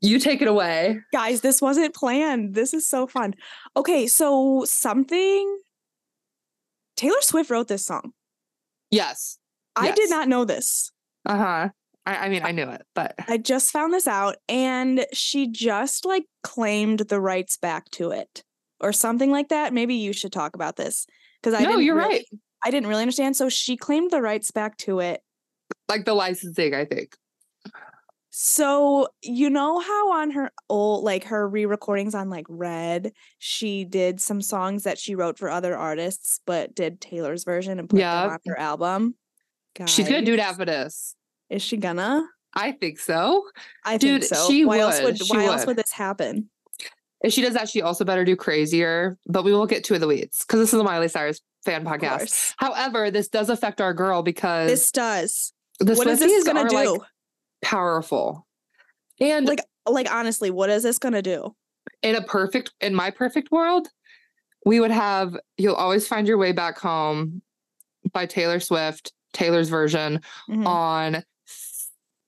You 0.00 0.18
take 0.18 0.42
it 0.42 0.48
away. 0.48 1.00
Guys, 1.12 1.40
this 1.40 1.60
wasn't 1.60 1.94
planned. 1.94 2.54
This 2.54 2.74
is 2.74 2.86
so 2.86 3.06
fun. 3.06 3.34
Okay, 3.76 4.06
so 4.06 4.64
something 4.66 5.58
Taylor 6.96 7.20
Swift 7.20 7.50
wrote 7.50 7.68
this 7.68 7.84
song. 7.86 8.12
Yes. 8.90 9.38
I 9.76 9.92
did 9.92 10.10
not 10.10 10.28
know 10.28 10.44
this. 10.44 10.90
Uh-huh. 11.24 11.68
I, 12.06 12.16
I 12.16 12.28
mean, 12.28 12.42
I 12.42 12.50
knew 12.50 12.68
it, 12.68 12.82
but 12.94 13.14
I 13.28 13.36
just 13.38 13.70
found 13.70 13.92
this 13.92 14.08
out 14.08 14.36
and 14.48 15.06
she 15.12 15.46
just 15.48 16.04
like 16.04 16.24
claimed 16.42 17.00
the 17.00 17.20
rights 17.20 17.56
back 17.58 17.88
to 17.92 18.10
it 18.10 18.42
or 18.80 18.92
something 18.92 19.30
like 19.30 19.50
that. 19.50 19.72
Maybe 19.72 19.94
you 19.94 20.12
should 20.12 20.32
talk 20.32 20.56
about 20.56 20.76
this 20.76 21.06
because 21.40 21.54
I 21.60 21.62
no, 21.62 21.78
you're 21.78 21.94
really- 21.94 22.08
right. 22.08 22.24
I 22.64 22.72
didn't 22.72 22.88
really 22.88 23.02
understand. 23.02 23.36
So 23.36 23.48
she 23.48 23.76
claimed 23.76 24.10
the 24.10 24.20
rights 24.20 24.50
back 24.50 24.76
to 24.78 24.98
it. 24.98 25.20
Like 25.88 26.04
the 26.04 26.14
licensing, 26.14 26.74
I 26.74 26.84
think. 26.84 27.14
So 28.30 29.08
you 29.22 29.48
know 29.50 29.78
how 29.80 30.12
on 30.12 30.30
her 30.32 30.50
old 30.68 31.04
like 31.04 31.24
her 31.24 31.48
re-recordings 31.48 32.14
on 32.14 32.28
like 32.30 32.46
Red, 32.48 33.12
she 33.38 33.84
did 33.84 34.20
some 34.20 34.42
songs 34.42 34.82
that 34.84 34.98
she 34.98 35.14
wrote 35.14 35.38
for 35.38 35.48
other 35.50 35.76
artists, 35.76 36.40
but 36.46 36.74
did 36.74 37.00
Taylor's 37.00 37.44
version 37.44 37.78
and 37.78 37.88
put 37.88 37.98
Yeah. 38.00 38.22
them 38.22 38.30
on 38.32 38.38
her 38.46 38.58
album. 38.58 39.14
She's 39.86 40.08
gonna 40.08 40.24
do 40.24 40.36
Guys, 40.36 40.46
after 40.50 40.64
this. 40.64 41.14
Is 41.50 41.62
she 41.62 41.76
gonna? 41.76 42.22
I 42.54 42.72
think 42.72 42.98
so. 42.98 43.44
I 43.84 43.96
Dude, 43.96 44.22
think 44.22 44.34
so. 44.34 44.48
she 44.48 44.64
why 44.64 44.78
else 44.80 44.96
would. 45.00 45.04
would 45.18 45.26
She 45.26 45.36
why 45.36 45.44
else 45.44 45.60
would. 45.60 45.68
would 45.68 45.76
this 45.76 45.92
happen? 45.92 46.50
If 47.22 47.32
she 47.32 47.42
does 47.42 47.54
that, 47.54 47.68
she 47.68 47.82
also 47.82 48.04
better 48.04 48.24
do 48.24 48.36
crazier. 48.36 49.18
But 49.26 49.44
we 49.44 49.52
won't 49.52 49.70
get 49.70 49.84
too 49.84 49.94
in 49.94 50.00
the 50.00 50.06
weeds 50.06 50.44
because 50.44 50.60
this 50.60 50.74
is 50.74 50.80
a 50.80 50.84
Miley 50.84 51.08
Cyrus 51.08 51.40
fan 51.64 51.84
podcast. 51.84 52.54
However, 52.58 53.10
this 53.10 53.28
does 53.28 53.48
affect 53.50 53.80
our 53.80 53.94
girl 53.94 54.22
because 54.22 54.68
This 54.70 54.92
does. 54.92 55.52
the 55.80 55.94
what 55.94 56.06
is 56.08 56.18
this 56.18 56.44
gonna 56.44 56.68
do? 56.68 56.74
like 56.74 57.00
powerful. 57.62 58.46
And 59.20 59.46
Like- 59.46 59.64
like 59.88 60.12
honestly, 60.12 60.50
what 60.50 60.70
is 60.70 60.82
this 60.82 60.98
gonna 60.98 61.22
do? 61.22 61.54
in 62.02 62.14
a 62.14 62.22
perfect, 62.22 62.70
in 62.80 62.94
my 62.94 63.10
perfect 63.10 63.50
world, 63.50 63.88
we 64.66 64.78
would 64.80 64.90
have 64.90 65.34
"You'll 65.56 65.74
Always 65.74 66.06
Find 66.06 66.28
Your 66.28 66.36
Way 66.38 66.52
Back 66.52 66.78
Home" 66.80 67.40
by 68.12 68.26
Taylor 68.26 68.60
Swift, 68.60 69.12
Taylor's 69.32 69.68
version 69.68 70.20
Mhm. 70.48 70.66
on 70.66 71.24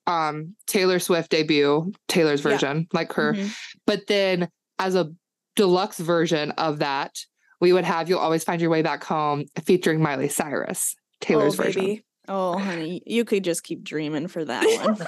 um 0.07 0.57
Taylor 0.67 0.99
Swift 0.99 1.31
debut, 1.31 1.93
Taylor's 2.09 2.43
Yeah. 2.45 2.51
version, 2.53 2.89
like 2.93 3.13
her. 3.13 3.35
Mhm. 3.35 3.55
But 3.87 4.07
then 4.07 4.49
as 4.79 4.95
a 4.95 5.13
deluxe 5.57 5.99
version 5.99 6.51
of 6.53 6.79
that, 6.79 7.19
we 7.61 7.73
would 7.73 7.85
have 7.85 8.09
You'll 8.09 8.19
Always 8.19 8.43
Find 8.43 8.61
Your 8.61 8.71
Way 8.71 8.83
Back 8.83 9.05
Home 9.05 9.45
featuring 9.65 10.01
Miley 10.03 10.29
Cyrus, 10.29 10.97
Taylor's 11.21 11.61
oh, 11.61 11.63
version. 11.65 12.03
Oh, 12.33 12.57
honey, 12.57 13.03
you 13.07 13.25
could 13.25 13.43
just 13.43 13.65
keep 13.65 13.83
dreaming 13.83 14.29
for 14.29 14.45
that 14.45 14.65
one. 14.85 14.97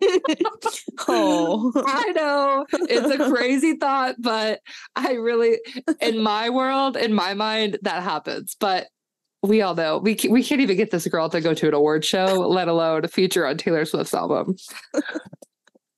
oh, 1.08 1.72
I 1.86 2.12
know 2.12 2.66
it's 2.72 3.20
a 3.20 3.30
crazy 3.30 3.76
thought, 3.76 4.16
but 4.18 4.60
I 4.96 5.12
really, 5.12 5.58
in 6.00 6.22
my 6.22 6.50
world, 6.50 6.96
in 6.96 7.12
my 7.12 7.34
mind, 7.34 7.78
that 7.82 8.02
happens. 8.02 8.56
But 8.58 8.88
we 9.42 9.60
all 9.62 9.74
know 9.74 9.98
we 9.98 10.14
ca- 10.16 10.28
we 10.28 10.42
can't 10.42 10.60
even 10.60 10.76
get 10.76 10.90
this 10.90 11.06
girl 11.06 11.28
to 11.30 11.40
go 11.40 11.54
to 11.54 11.68
an 11.68 11.74
award 11.74 12.04
show, 12.04 12.26
let 12.48 12.68
alone 12.68 13.04
a 13.04 13.08
feature 13.08 13.46
on 13.46 13.56
Taylor 13.58 13.84
Swift's 13.84 14.14
album. 14.14 14.56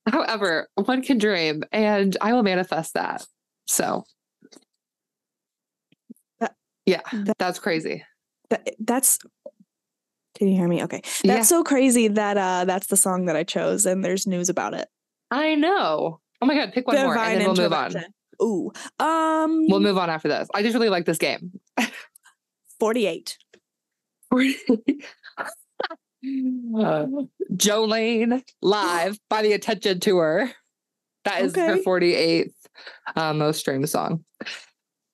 However, 0.07 0.67
one 0.75 1.01
can 1.01 1.17
dream, 1.17 1.63
and 1.71 2.15
I 2.21 2.33
will 2.33 2.43
manifest 2.43 2.93
that. 2.93 3.25
So, 3.67 4.03
That- 6.39 6.55
yeah, 6.85 7.01
that- 7.11 7.37
that's 7.39 7.59
crazy. 7.59 8.03
That- 8.49 8.69
that's. 8.79 9.17
Can 10.35 10.47
you 10.49 10.55
hear 10.55 10.67
me? 10.67 10.83
Okay, 10.83 11.01
that's 11.03 11.23
Yeah. 11.23 11.41
so 11.43 11.63
crazy 11.63 12.07
that 12.09 12.37
uh 12.37 12.65
that's 12.65 12.87
the 12.87 12.97
song 12.97 13.25
that 13.25 13.35
I 13.35 13.43
chose, 13.43 13.85
and 13.85 14.03
there's 14.03 14.27
news 14.27 14.49
about 14.49 14.73
it. 14.73 14.87
I 15.31 15.55
know. 15.55 16.19
Oh 16.41 16.45
my 16.45 16.55
god, 16.55 16.73
pick 16.73 16.87
one 16.87 16.97
more, 16.97 17.17
and 17.17 17.39
then 17.41 17.47
we'll 17.47 17.55
move 17.55 17.73
on. 17.73 17.93
Ooh, 18.41 18.71
um, 18.99 19.65
We'll 19.69 19.79
move 19.79 19.97
on 19.97 20.09
after 20.09 20.27
this. 20.27 20.49
I 20.53 20.61
just 20.61 20.73
really 20.73 20.89
like 20.89 21.05
this 21.05 21.17
game. 21.17 21.59
forty-eight. 22.79 23.37
Uh, 26.25 27.05
Jolene 27.53 28.41
live 28.63 29.19
by 29.29 29.43
the 29.43 29.53
Attention 29.53 29.99
Tour. 29.99 30.49
That 31.23 31.41
is 31.43 31.55
her 31.55 31.77
48th 31.77 32.51
uh, 33.15 33.33
most 33.33 33.59
streamed 33.59 33.87
song. 33.89 34.25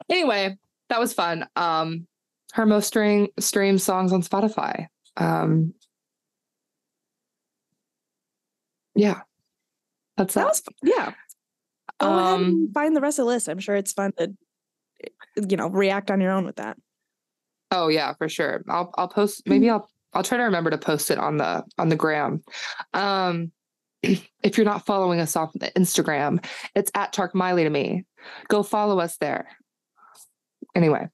Anyway, 0.10 0.58
that 0.90 1.02
was 1.02 1.14
fun. 1.14 1.48
Um, 1.58 2.08
her 2.54 2.66
most 2.66 2.88
stream 2.88 3.28
streamed 3.40 3.82
songs 3.82 4.14
on 4.14 4.22
Spotify. 4.22 4.88
Um, 5.22 5.74
yeah, 8.96 9.22
that's 10.18 10.34
That 10.34 10.42
that. 10.42 10.48
was 10.48 10.64
yeah. 10.84 11.12
Um, 12.00 12.72
find 12.74 12.96
the 12.96 13.02
rest 13.02 13.20
of 13.20 13.26
the 13.26 13.32
list. 13.32 13.48
I'm 13.48 13.60
sure 13.60 13.76
it's 13.76 13.94
fun 13.94 14.12
to, 14.18 14.34
you 15.48 15.56
know, 15.56 15.68
react 15.70 16.10
on 16.10 16.20
your 16.20 16.32
own 16.32 16.46
with 16.46 16.56
that. 16.56 16.78
Oh 17.70 17.88
yeah, 17.88 18.14
for 18.14 18.28
sure. 18.28 18.64
I'll 18.68 18.92
I'll 18.98 19.08
post 19.08 19.44
maybe 19.46 19.70
I'll 19.70 19.88
I'll 20.14 20.24
try 20.24 20.38
to 20.38 20.44
remember 20.44 20.72
to 20.72 20.78
post 20.78 21.12
it 21.12 21.18
on 21.18 21.38
the 21.38 21.64
on 21.78 21.90
the 21.90 21.96
gram. 21.96 22.44
Um 22.94 23.52
if 24.04 24.58
you're 24.58 24.66
not 24.66 24.86
following 24.86 25.20
us 25.20 25.36
on 25.36 25.50
the 25.56 25.72
Instagram, 25.78 26.44
it's 26.76 26.92
at 26.96 27.14
Talk 27.14 27.36
Miley 27.36 27.64
to 27.64 27.70
me. 27.70 28.04
Go 28.50 28.64
follow 28.64 29.00
us 29.00 29.18
there. 29.18 29.48
Anyway. 30.76 31.08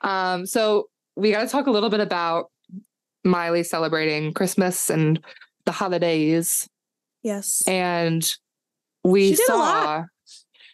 Um 0.00 0.46
so 0.46 0.88
we 1.16 1.30
got 1.30 1.42
to 1.42 1.48
talk 1.48 1.68
a 1.68 1.70
little 1.70 1.90
bit 1.90 2.00
about 2.00 2.50
Miley 3.24 3.62
celebrating 3.62 4.32
Christmas 4.32 4.90
and 4.90 5.22
the 5.64 5.72
holidays 5.72 6.68
Yes. 7.22 7.62
and 7.66 8.30
we 9.02 9.30
She 9.30 9.36
saw 9.44 10.04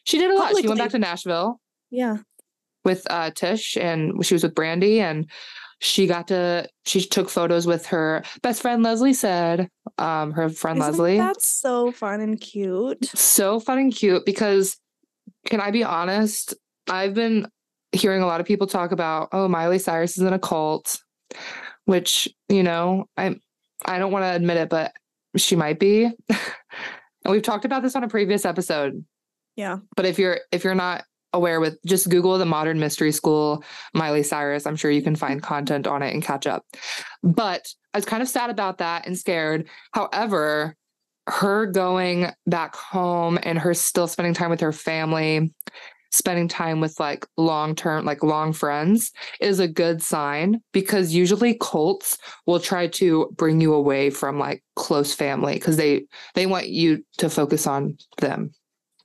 she 0.04 0.18
did 0.18 0.30
a 0.30 0.34
lot. 0.36 0.56
She 0.56 0.66
went 0.66 0.80
back 0.80 0.90
to 0.90 0.98
Nashville 0.98 1.60
yeah. 1.90 2.16
with 2.84 3.06
uh 3.10 3.30
Tish 3.30 3.76
and 3.76 4.24
she 4.24 4.34
was 4.34 4.42
with 4.42 4.54
Brandi 4.54 4.98
and 4.98 5.30
she 5.78 6.06
got 6.06 6.28
to 6.28 6.68
she 6.84 7.00
took 7.02 7.28
photos 7.30 7.66
with 7.66 7.86
her 7.86 8.22
best 8.42 8.62
friend 8.62 8.82
Leslie 8.82 9.14
said 9.14 9.68
um 9.98 10.32
her 10.32 10.48
friend 10.48 10.78
Isn't 10.78 10.90
Leslie 10.92 11.16
That's 11.18 11.46
so 11.46 11.92
fun 11.92 12.20
and 12.20 12.40
cute. 12.40 13.04
so 13.04 13.60
fun 13.60 13.78
and 13.78 13.94
cute 13.94 14.26
because 14.26 14.76
can 15.46 15.60
I 15.60 15.70
be 15.70 15.84
honest 15.84 16.54
I've 16.88 17.14
been 17.14 17.46
hearing 17.92 18.22
a 18.22 18.26
lot 18.26 18.40
of 18.40 18.46
people 18.46 18.66
talk 18.66 18.90
about 18.92 19.28
oh 19.32 19.46
Miley 19.48 19.78
Cyrus 19.78 20.16
is 20.18 20.22
in 20.24 20.32
a 20.32 20.38
cult 20.38 21.00
which 21.90 22.28
you 22.48 22.62
know 22.62 23.06
I 23.16 23.36
I 23.84 23.98
don't 23.98 24.12
want 24.12 24.24
to 24.24 24.34
admit 24.34 24.56
it 24.56 24.68
but 24.68 24.92
she 25.36 25.56
might 25.56 25.78
be. 25.78 26.10
And 27.22 27.32
we've 27.32 27.42
talked 27.42 27.66
about 27.66 27.82
this 27.82 27.94
on 27.94 28.02
a 28.02 28.08
previous 28.08 28.46
episode. 28.46 29.04
Yeah. 29.56 29.80
but 29.94 30.06
if 30.06 30.18
you're 30.18 30.38
if 30.52 30.64
you're 30.64 30.74
not 30.74 31.04
aware 31.34 31.60
with 31.60 31.78
just 31.84 32.08
google 32.08 32.38
the 32.38 32.46
modern 32.46 32.80
mystery 32.80 33.12
school 33.12 33.62
miley 33.92 34.22
cyrus. 34.22 34.66
I'm 34.66 34.76
sure 34.76 34.90
you 34.90 35.02
can 35.02 35.16
find 35.16 35.42
content 35.42 35.86
on 35.86 36.02
it 36.02 36.14
and 36.14 36.22
catch 36.22 36.46
up. 36.46 36.64
But 37.22 37.68
i 37.92 37.98
was 37.98 38.06
kind 38.06 38.22
of 38.22 38.28
sad 38.28 38.48
about 38.48 38.78
that 38.78 39.06
and 39.06 39.18
scared. 39.18 39.68
However 39.92 40.76
her 41.26 41.66
going 41.66 42.28
back 42.46 42.74
home 42.74 43.38
and 43.42 43.58
her 43.58 43.74
still 43.74 44.08
spending 44.08 44.32
time 44.32 44.48
with 44.48 44.60
her 44.60 44.72
family 44.72 45.52
spending 46.10 46.48
time 46.48 46.80
with 46.80 46.98
like 46.98 47.26
long 47.36 47.74
term 47.74 48.04
like 48.04 48.22
long 48.22 48.52
friends 48.52 49.12
is 49.40 49.60
a 49.60 49.68
good 49.68 50.02
sign 50.02 50.60
because 50.72 51.14
usually 51.14 51.56
cults 51.60 52.18
will 52.46 52.60
try 52.60 52.86
to 52.88 53.32
bring 53.36 53.60
you 53.60 53.72
away 53.74 54.10
from 54.10 54.38
like 54.38 54.62
close 54.76 55.14
family 55.14 55.54
because 55.54 55.76
they 55.76 56.04
they 56.34 56.46
want 56.46 56.68
you 56.68 57.04
to 57.18 57.30
focus 57.30 57.66
on 57.66 57.96
them 58.18 58.50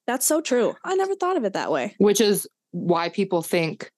That's 0.08 0.26
so 0.26 0.42
true. 0.42 0.76
I 0.84 0.96
never 0.96 1.16
thought 1.16 1.38
of 1.38 1.44
it 1.46 1.54
that 1.54 1.72
way. 1.72 1.96
which 2.00 2.22
is 2.22 2.48
why 2.72 3.10
people 3.10 3.42
think 3.42 3.92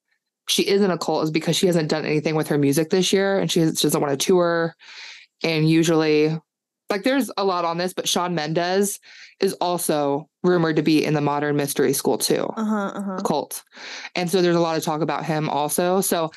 she 0.50 0.68
isn't 0.68 0.92
a 0.92 0.98
cult 0.98 1.24
is 1.26 1.32
because 1.32 1.56
she 1.56 1.68
hasn't 1.68 1.90
done 1.90 2.06
anything 2.06 2.36
with 2.36 2.48
her 2.48 2.58
music 2.58 2.90
this 2.90 3.12
year 3.12 3.40
and 3.40 3.52
she, 3.52 3.60
she 3.62 3.88
doesn't 3.88 4.00
want 4.02 4.18
to 4.18 4.26
tour 4.26 4.76
and 5.44 5.70
usually 5.70 6.38
like 6.90 7.04
there's 7.04 7.30
a 7.38 7.44
lot 7.44 7.66
on 7.66 7.78
this 7.78 7.94
but 7.94 8.08
Shawn 8.08 8.34
Mendes 8.36 9.00
is 9.40 9.54
also 9.54 10.30
rumored 10.44 10.76
to 10.78 10.82
be 10.82 11.04
in 11.04 11.14
the 11.14 11.22
modern 11.22 11.56
mystery 11.56 11.94
school 11.94 12.18
too 12.18 12.46
Uh 12.56 12.66
huh. 12.66 12.92
Uh 12.96 13.02
huh. 13.02 13.22
cult 13.24 13.64
and 14.16 14.30
so 14.30 14.42
there's 14.42 14.56
a 14.56 14.60
lot 14.62 14.78
of 14.78 14.84
talk 14.84 15.02
about 15.02 15.26
him 15.26 15.50
also 15.50 16.02
so 16.02 16.32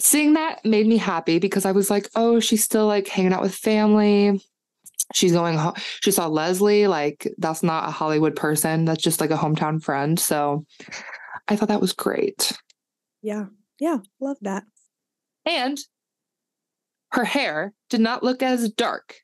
seeing 0.00 0.34
that 0.34 0.64
made 0.64 0.86
me 0.86 0.96
happy 0.96 1.38
because 1.38 1.64
I 1.66 1.72
was 1.72 1.90
like 1.90 2.08
oh 2.14 2.40
she's 2.40 2.62
still 2.64 2.86
like 2.86 3.08
hanging 3.08 3.32
out 3.32 3.42
with 3.42 3.54
family 3.54 4.40
she's 5.12 5.32
going 5.32 5.58
ho- 5.58 5.74
she 6.00 6.10
saw 6.12 6.28
Leslie 6.28 6.86
like 6.86 7.26
that's 7.38 7.62
not 7.62 7.88
a 7.88 7.90
Hollywood 7.92 8.36
person 8.36 8.84
that's 8.84 9.02
just 9.02 9.20
like 9.20 9.30
a 9.30 9.36
hometown 9.36 9.82
friend 9.82 10.18
so 10.18 10.64
I 11.48 11.56
thought 11.56 11.68
that 11.68 11.80
was 11.80 11.92
great 11.92 12.52
Yeah. 13.22 13.46
Yeah. 13.80 13.98
Love 14.20 14.36
that. 14.42 14.62
and 15.44 15.78
her 17.12 17.24
hair 17.24 17.72
did 17.88 18.00
not 18.00 18.22
look 18.22 18.40
as 18.42 18.70
dark 18.70 19.16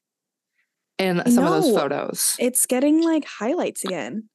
in 0.98 1.22
some 1.30 1.44
of 1.44 1.62
those 1.62 1.74
photos 1.76 2.37
It's 2.38 2.66
getting 2.66 3.02
like 3.02 3.24
highlights 3.24 3.85
again. 3.85 4.28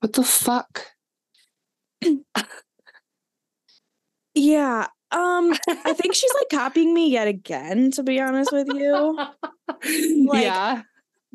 what 0.00 0.12
the 0.12 0.22
fuck 0.24 0.86
Yeah. 4.34 4.86
Um, 5.10 5.54
I 5.68 5.92
think 5.92 6.14
she's 6.14 6.32
like 6.34 6.48
copying 6.50 6.92
me 6.92 7.08
yet 7.10 7.28
again, 7.28 7.90
to 7.92 8.02
be 8.02 8.20
honest 8.20 8.52
with 8.52 8.68
you. 8.68 9.18
Like- 10.26 10.42
yeah 10.42 10.82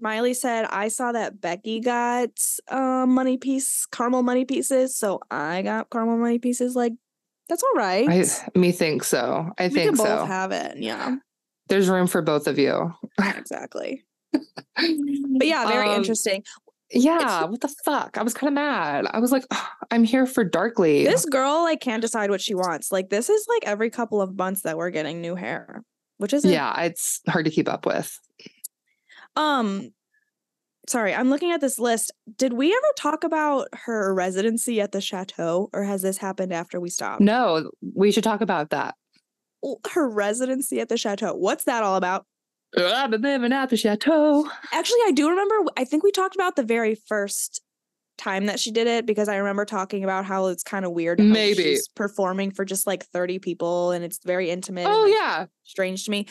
Miley 0.02 0.34
said, 0.34 0.66
I 0.66 0.88
saw 0.88 1.12
that 1.12 1.42
Becky 1.42 1.82
got 1.82 2.30
uh, 2.70 3.06
money 3.06 3.38
piece, 3.38 3.86
caramel 3.88 4.24
money 4.24 4.46
pieces. 4.46 4.96
So 4.96 5.20
I 5.30 5.62
got 5.62 5.90
caramel 5.90 6.18
money 6.18 6.40
pieces. 6.40 6.74
Like, 6.76 6.94
that's 7.50 7.62
all 7.64 7.74
right. 7.76 8.08
I 8.08 8.24
me 8.58 8.72
think 8.72 9.04
so 9.04 9.52
I 9.58 9.68
we 9.68 9.74
think 9.74 9.90
can 9.90 9.98
both 9.98 10.08
so 10.08 10.26
have 10.26 10.52
it. 10.52 10.78
Yeah, 10.78 11.18
there's 11.68 11.90
room 11.90 12.08
for 12.08 12.22
both 12.22 12.48
of 12.48 12.58
you 12.58 12.94
exactly. 13.20 14.06
But 15.38 15.48
yeah, 15.48 15.68
very 15.68 15.90
Um, 15.90 15.96
interesting. 15.96 16.44
Yeah, 16.92 17.46
what 17.46 17.62
the 17.62 17.74
fuck? 17.86 18.18
I 18.18 18.24
was 18.24 18.34
kind 18.34 18.48
of 18.48 18.54
mad. 18.56 19.06
I 19.12 19.20
was 19.20 19.32
like, 19.32 19.46
"Ugh, 19.52 19.68
I'm 19.92 20.04
here 20.04 20.26
for 20.26 20.44
Darkly. 20.44 21.06
This 21.06 21.26
girl 21.26 21.62
like 21.64 21.82
can't 21.82 22.02
decide 22.02 22.30
what 22.32 22.42
she 22.42 22.56
wants. 22.56 22.92
Like, 22.92 23.10
this 23.10 23.30
is 23.30 23.46
like 23.48 23.64
every 23.68 23.90
couple 23.90 24.22
of 24.22 24.36
months 24.36 24.62
that 24.62 24.78
we're 24.78 24.90
getting 24.90 25.22
new 25.22 25.36
hair, 25.36 25.84
which 26.18 26.34
is 26.34 26.44
yeah, 26.46 26.82
it's 26.82 27.22
hard 27.28 27.46
to 27.46 27.52
keep 27.52 27.70
up 27.70 27.86
with. 27.86 28.18
Um, 29.36 29.92
sorry, 30.88 31.14
I'm 31.14 31.30
looking 31.30 31.52
at 31.52 31.62
this 31.62 31.78
list. 31.78 32.12
Did 32.38 32.54
we 32.54 32.72
ever 32.72 32.94
talk 32.98 33.24
about 33.24 33.68
her 33.74 34.14
residency 34.14 34.82
at 34.82 34.92
the 34.92 35.02
chateau, 35.02 35.70
or 35.74 35.84
has 35.84 36.02
this 36.02 36.18
happened 36.18 36.54
after 36.54 36.80
we 36.80 36.90
stopped? 36.90 37.22
No, 37.22 37.70
we 37.96 38.12
should 38.12 38.24
talk 38.24 38.42
about 38.42 38.72
that. 38.72 38.96
Her 39.92 40.10
residency 40.10 40.80
at 40.80 40.90
the 40.90 40.98
chateau. 40.98 41.36
What's 41.36 41.66
that 41.66 41.84
all 41.84 41.98
about? 41.98 42.26
I've 42.78 43.10
been 43.12 43.22
living 43.22 43.52
at 43.54 43.70
the 43.70 43.78
chateau. 43.78 44.48
Actually, 44.72 45.00
I 45.08 45.12
do 45.14 45.30
remember. 45.30 45.56
I 45.78 45.86
think 45.86 46.04
we 46.04 46.12
talked 46.12 46.36
about 46.36 46.56
the 46.56 46.64
very 46.64 46.96
first 46.96 47.62
time 48.18 48.48
that 48.48 48.60
she 48.60 48.72
did 48.72 48.86
it 48.86 49.06
because 49.06 49.28
I 49.30 49.38
remember 49.38 49.66
talking 49.66 50.04
about 50.04 50.26
how 50.26 50.48
it's 50.48 50.62
kind 50.64 50.86
of 50.86 50.92
weird. 50.92 51.20
Maybe. 51.20 51.64
she's 51.64 51.88
performing 51.88 52.52
for 52.52 52.66
just 52.66 52.86
like 52.86 53.06
thirty 53.06 53.40
people 53.40 53.92
and 53.92 54.04
it's 54.06 54.20
very 54.24 54.50
intimate. 54.50 54.86
and, 54.86 54.94
Oh 54.94 55.02
like, 55.04 55.14
yeah. 55.14 55.46
strange 55.64 56.06
to 56.06 56.12
me. 56.12 56.28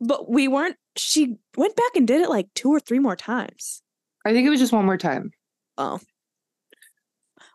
But 0.00 0.30
we 0.30 0.48
weren't. 0.48 0.76
She 0.96 1.36
went 1.56 1.76
back 1.76 1.94
and 1.94 2.06
did 2.06 2.22
it 2.22 2.30
like 2.30 2.48
two 2.54 2.70
or 2.70 2.80
three 2.80 2.98
more 2.98 3.16
times. 3.16 3.82
I 4.24 4.32
think 4.32 4.46
it 4.46 4.50
was 4.50 4.60
just 4.60 4.72
one 4.72 4.86
more 4.86 4.96
time. 4.98 5.30
Oh, 5.78 6.00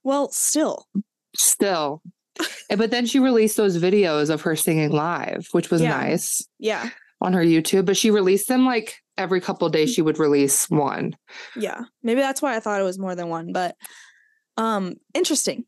well, 0.04 0.30
still, 0.32 0.86
Still. 1.36 2.02
Eh, 2.70 2.76
but 2.76 2.92
then 2.92 3.06
she 3.06 3.20
released 3.20 3.58
those 3.58 3.78
videos 3.78 4.30
of 4.30 4.42
her 4.42 4.56
singing 4.56 4.92
live, 4.92 5.48
which 5.52 5.70
was 5.70 5.82
Yeah. 5.82 5.90
nice 5.90 6.48
yeah, 6.60 6.90
on 7.26 7.34
her 7.34 7.44
YouTube. 7.44 7.86
But 7.86 7.98
she 7.98 8.12
released 8.12 8.48
them 8.48 8.66
like 8.66 8.96
every 9.18 9.42
couple 9.42 9.68
days 9.70 9.94
she 9.94 10.02
would 10.02 10.20
release 10.20 10.70
one. 10.70 11.16
yeah. 11.56 11.82
Maybe 12.04 12.22
that's 12.22 12.42
why 12.42 12.56
I 12.56 12.60
thought 12.60 12.80
it 12.82 12.86
was 12.86 13.00
more 13.00 13.16
than 13.16 13.30
one. 13.30 13.52
But 13.52 13.76
um, 14.58 14.96
interesting. 15.14 15.66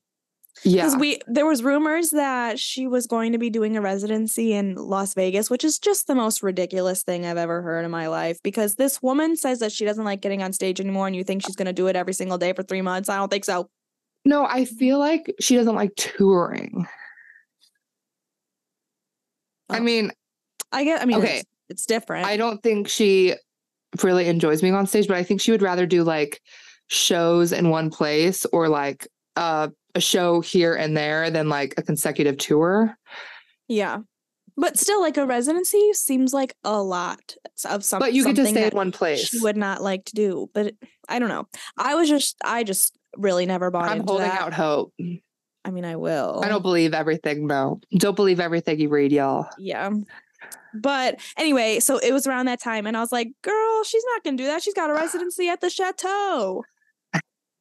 Yeah. 0.64 0.86
because 0.86 0.96
we 0.98 1.20
there 1.28 1.46
was 1.46 1.62
rumors 1.62 2.10
that 2.10 2.58
she 2.58 2.88
was 2.88 3.06
going 3.06 3.34
to 3.34 3.38
be 3.38 3.52
doing 3.52 3.78
a 3.78 3.82
residency 3.82 4.54
in 4.54 4.74
Las 4.74 5.14
Vegas, 5.14 5.52
which 5.52 5.64
is 5.64 5.78
just 5.78 6.08
the 6.08 6.16
most 6.16 6.42
ridiculous 6.42 7.04
thing 7.04 7.28
I've 7.28 7.38
ever 7.38 7.62
heard 7.62 7.86
in 7.86 7.92
my 7.92 8.08
life. 8.08 8.40
Because 8.44 8.74
this 8.74 9.00
woman 9.00 9.36
says 9.36 9.60
that 9.60 9.72
she 9.72 9.86
doesn't 9.86 10.04
like 10.04 10.20
getting 10.20 10.42
on 10.42 10.54
stage 10.54 10.80
anymore, 10.80 11.06
and 11.06 11.16
you 11.16 11.24
think 11.24 11.44
she's 11.46 11.56
going 11.56 11.68
to 11.68 11.74
do 11.74 11.86
it 11.88 11.96
every 11.96 12.14
single 12.14 12.40
day 12.40 12.54
for 12.54 12.64
three 12.64 12.82
months. 12.82 13.08
I 13.08 13.18
don't 13.18 13.30
think 13.30 13.46
so. 13.46 13.70
No, 14.26 14.46
I 14.46 14.66
feel 14.66 14.98
like 14.98 15.32
she 15.40 15.56
doesn't 15.56 15.76
like 15.76 15.94
touring. 15.96 16.88
I 19.70 19.78
Oh. 19.78 19.82
mean, 19.82 20.12
I 20.72 20.84
get. 20.84 21.02
I 21.02 21.06
mean, 21.06 21.18
Okay. 21.18 21.38
it's, 21.38 21.46
it's 21.70 21.86
different. 21.86 22.26
I 22.28 22.38
don't 22.38 22.62
think 22.64 22.88
she 22.88 23.34
really 24.04 24.28
enjoys 24.28 24.62
being 24.62 24.74
on 24.76 24.86
stage, 24.88 25.08
but 25.08 25.18
I 25.18 25.24
think 25.24 25.42
she 25.42 25.52
would 25.52 25.62
rather 25.62 25.86
do 25.86 26.04
like 26.04 26.42
shows 26.88 27.52
in 27.52 27.70
one 27.70 27.90
place 27.90 28.46
or 28.54 28.70
like 28.70 29.08
uh, 29.36 29.68
a 29.96 30.02
show 30.02 30.42
here 30.42 30.74
and 30.76 30.96
there 30.96 31.30
than 31.30 31.50
like 31.50 31.74
a 31.78 31.82
consecutive 31.84 32.38
tour. 32.38 32.98
yeah, 33.68 34.00
but 34.58 34.78
still, 34.78 35.02
like 35.02 35.18
a 35.18 35.26
residency 35.26 35.94
seems 35.94 36.34
like 36.34 36.56
a 36.64 36.82
lot 36.82 37.36
of 37.70 37.84
some. 37.84 38.00
But 38.00 38.14
you 38.14 38.24
get 38.24 38.32
to 38.38 38.46
something 38.46 38.56
stay 38.56 38.68
in 38.68 38.76
one 38.76 38.92
place. 38.92 39.28
She 39.30 39.40
would 39.40 39.58
not 39.58 39.82
like 39.84 40.06
to 40.06 40.16
do, 40.16 40.50
but 40.54 40.74
I 41.08 41.20
don't 41.20 41.30
know. 41.30 41.48
I 41.78 41.96
was 41.96 42.10
just, 42.10 42.36
I 42.44 42.64
just 42.64 42.98
really 43.16 43.46
never 43.46 43.70
bought 43.72 43.90
I'm 43.90 44.00
into 44.00 44.12
holding 44.12 44.28
that. 44.28 44.42
out 44.42 44.54
hope. 44.54 44.94
I 45.64 45.70
mean, 45.72 45.86
I 45.86 45.96
will. 45.98 46.42
I 46.44 46.48
don't 46.50 46.62
believe 46.62 46.94
everything, 46.94 47.48
though. 47.48 47.80
Don't 47.98 48.16
believe 48.16 48.40
everything 48.40 48.80
you 48.80 48.90
read, 48.90 49.12
y'all. 49.12 49.48
Yeah. 49.60 49.92
But 50.74 51.20
anyway, 51.38 51.80
so 51.80 51.98
it 51.98 52.12
was 52.14 52.28
around 52.28 52.46
that 52.48 52.62
time, 52.62 52.86
and 52.86 52.96
I 52.96 53.00
was 53.00 53.12
like, 53.12 53.30
girl, 53.42 53.84
she's 53.84 54.04
not 54.14 54.24
going 54.24 54.38
to 54.38 54.44
do 54.44 54.48
that. 54.48 54.62
She's 54.62 54.74
got 54.74 54.90
a 54.90 54.94
residency 54.94 55.50
at 55.50 55.62
the 55.62 55.70
chateau. 55.70 56.64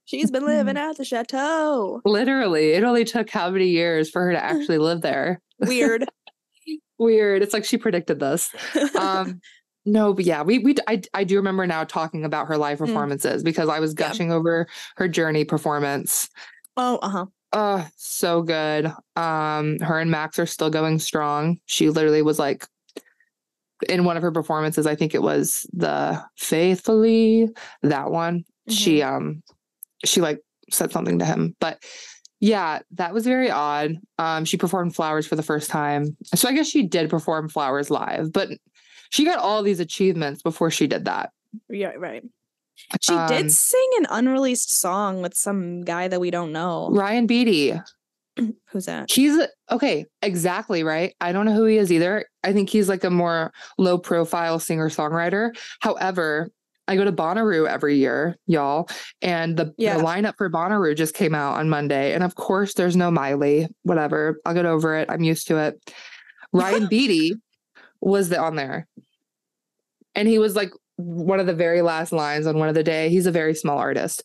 She's 0.05 0.31
been 0.31 0.45
living 0.47 0.77
at 0.77 0.97
the 0.97 1.05
chateau. 1.05 2.01
Literally, 2.05 2.73
it 2.73 2.85
only 2.85 3.05
took 3.05 3.31
how 3.31 3.51
many 3.51 3.69
years 3.69 4.11
for 4.11 4.23
her 4.25 4.33
to 4.33 4.45
actually 4.45 4.79
live 4.79 5.01
there? 5.01 5.41
Weird. 5.61 6.07
Weird. 6.99 7.43
It's 7.43 7.53
like 7.55 7.65
she 7.65 7.77
predicted 7.79 8.21
this. 8.21 8.51
Um, 8.99 9.41
no, 9.85 10.15
but 10.15 10.25
yeah, 10.25 10.43
we 10.43 10.59
we 10.59 10.75
I 10.89 11.03
I 11.15 11.25
do 11.25 11.37
remember 11.37 11.67
now 11.67 11.85
talking 11.85 12.25
about 12.25 12.49
her 12.49 12.57
live 12.59 12.79
Mm. 12.79 12.87
performances 12.87 13.43
because 13.43 13.69
I 13.69 13.81
was 13.81 13.95
Yeah. 13.99 14.09
gushing 14.09 14.33
over 14.33 14.67
her 14.97 15.07
journey 15.09 15.45
performance. 15.45 16.29
oh, 16.77 16.99
uh 17.03 17.09
huh. 17.09 17.27
Oh, 17.53 17.87
so 17.97 18.43
good. 18.43 18.87
Um, 19.15 19.79
her 19.81 19.99
and 20.01 20.11
Max 20.11 20.39
are 20.39 20.47
still 20.47 20.71
going 20.71 20.99
strong. 20.99 21.59
She 21.67 21.89
literally 21.91 22.21
was 22.23 22.39
like 22.39 22.67
in 23.89 24.05
one 24.05 24.17
of 24.17 24.23
her 24.23 24.33
performances, 24.33 24.87
I 24.87 24.95
think 24.95 25.15
it 25.15 25.23
was 25.23 25.67
the 25.73 26.23
Faithfully, 26.37 27.49
that 27.83 28.11
one. 28.11 28.45
She 28.69 29.03
um 29.03 29.43
she 30.05 30.21
like 30.21 30.41
said 30.71 30.91
something 30.93 31.19
to 31.21 31.25
him. 31.25 31.55
But 31.61 31.83
yeah, 32.41 32.81
that 32.93 33.15
was 33.15 33.25
very 33.25 33.51
odd. 33.51 33.95
Um, 34.19 34.45
she 34.45 34.57
performed 34.57 34.95
Flowers 34.95 35.27
for 35.27 35.37
the 35.37 35.43
first 35.43 35.71
time. 35.71 36.17
So 36.35 36.49
I 36.49 36.53
guess 36.53 36.69
she 36.69 36.83
did 36.83 37.09
perform 37.09 37.49
Flowers 37.49 37.91
live, 37.91 38.33
but 38.33 38.51
she 39.11 39.25
got 39.25 39.39
all 39.39 39.63
these 39.63 39.81
achievements 39.81 40.43
before 40.43 40.71
she 40.71 40.87
did 40.87 41.05
that. 41.07 41.31
Yeah, 41.71 41.93
right. 41.97 42.23
She 43.01 43.15
Um, 43.15 43.29
did 43.29 43.51
sing 43.53 43.89
an 43.99 44.07
unreleased 44.11 44.71
song 44.71 45.23
with 45.23 45.35
some 45.35 45.83
guy 45.83 46.09
that 46.09 46.21
we 46.21 46.31
don't 46.31 46.53
know. 46.53 46.91
Ryan 46.91 47.27
Beatty, 47.27 47.73
Who's 48.71 48.87
that? 48.87 49.11
He's 49.11 49.39
okay, 49.71 50.07
exactly 50.23 50.83
right. 50.83 51.15
I 51.21 51.33
don't 51.33 51.47
know 51.47 51.55
who 51.55 51.65
he 51.65 51.79
is 51.79 51.91
either. 51.93 52.27
I 52.45 52.53
think 52.53 52.71
he's 52.71 52.89
like 52.89 53.05
a 53.05 53.11
more 53.11 53.53
low 53.79 53.99
profile 53.99 54.59
singer 54.59 54.91
songwriter. 54.91 55.57
However, 55.81 56.51
I 56.89 56.97
go 56.97 57.05
to 57.05 57.13
Bonnaroo 57.13 57.69
every 57.69 57.97
year, 57.97 58.37
y'all, 58.47 58.89
and 59.21 59.57
the, 59.57 59.75
Yeah. 59.77 59.99
the 59.99 60.05
lineup 60.05 60.35
for 60.37 60.49
Bonnaroo 60.49 60.97
just 60.97 61.15
came 61.15 61.35
out 61.35 61.57
on 61.57 61.69
Monday. 61.69 62.13
And 62.13 62.23
of 62.23 62.37
course, 62.37 62.75
there's 62.75 62.95
no 62.95 63.11
Miley, 63.11 63.69
whatever. 63.83 64.41
I'll 64.45 64.55
get 64.55 64.67
over 64.67 64.97
it. 64.97 65.11
I'm 65.11 65.23
used 65.23 65.49
to 65.49 65.57
it. 65.59 65.93
Ryan 66.53 66.87
Beatty 66.87 67.35
was 68.01 68.29
the, 68.29 68.39
on 68.39 68.55
there. 68.55 68.87
And 70.15 70.29
he 70.29 70.39
was 70.39 70.55
like 70.55 70.71
one 70.97 71.41
of 71.41 71.47
the 71.47 71.55
very 71.55 71.83
last 71.83 72.13
lines 72.13 72.47
on 72.47 72.59
one 72.59 72.69
of 72.69 72.75
the 72.75 72.83
day. 72.83 73.11
He's 73.11 73.27
a 73.27 73.33
very 73.33 73.55
small 73.55 73.79
artist, 73.79 74.23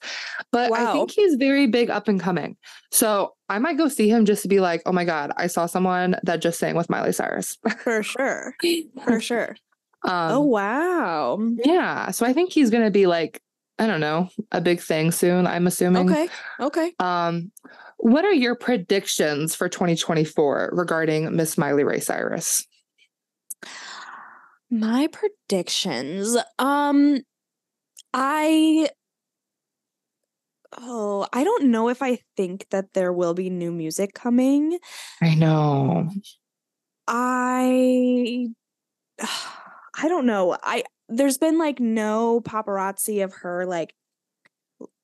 but 0.52 0.72
I 0.72 0.94
think 0.94 1.12
he's 1.12 1.36
very 1.36 1.68
big 1.68 1.90
up 1.90 2.08
and 2.08 2.20
coming. 2.20 2.56
So 2.92 3.34
I 3.52 3.60
might 3.60 3.78
go 3.78 3.90
see 3.90 4.08
him 4.08 4.24
just 4.24 4.44
to 4.44 4.48
be 4.48 4.62
like, 4.62 4.82
oh 4.86 4.94
my 4.94 5.04
God, 5.04 5.34
I 5.36 5.48
saw 5.48 5.66
someone 5.66 6.16
that 6.24 6.42
just 6.42 6.58
sang 6.58 6.76
with 6.76 6.90
Miley 6.90 7.12
Cyrus. 7.12 7.58
For 7.80 8.02
sure. 8.02 8.56
For 9.04 9.20
sure. 9.22 9.58
um, 10.04 10.32
oh, 10.32 10.40
wow. 10.40 11.38
yeah. 11.66 12.12
So 12.12 12.26
I 12.26 12.32
think 12.32 12.54
he's 12.54 12.70
going 12.70 12.86
to 12.86 12.92
be 12.92 13.08
like, 13.08 13.42
I 13.78 13.88
don't 13.88 14.00
know, 14.00 14.30
a 14.54 14.62
big 14.62 14.80
thing 14.80 15.12
soon, 15.12 15.46
I'm 15.46 15.68
assuming. 15.68 16.10
Okay. 16.10 16.30
Okay. 16.62 16.94
Um, 17.00 17.52
what 17.98 18.24
are 18.24 18.34
your 18.34 18.56
predictions 18.56 19.54
for 19.54 19.68
2024 19.68 20.70
regarding 20.72 21.36
Miss 21.36 21.58
Miley 21.58 21.84
Ray 21.84 22.00
Cyrus? 22.00 22.66
My 24.70 25.08
predictions. 25.08 26.38
Um 26.58 27.20
I 28.14 28.90
Oh, 30.84 31.28
I 31.32 31.44
don't 31.44 31.66
know 31.66 31.90
if 31.90 32.02
I 32.02 32.20
think 32.36 32.68
that 32.72 32.94
there 32.94 33.14
will 33.14 33.34
be 33.34 33.50
new 33.50 33.72
music 33.72 34.14
coming. 34.14 34.80
I 35.22 35.36
know. 35.36 36.10
I 37.08 38.48
I 39.20 40.08
don't 40.08 40.26
know. 40.26 40.58
I 40.64 40.84
there's 41.10 41.38
been 41.38 41.58
like 41.58 41.80
no 41.80 42.42
paparazzi 42.42 43.24
of 43.24 43.34
her 43.34 43.66
like 43.66 43.94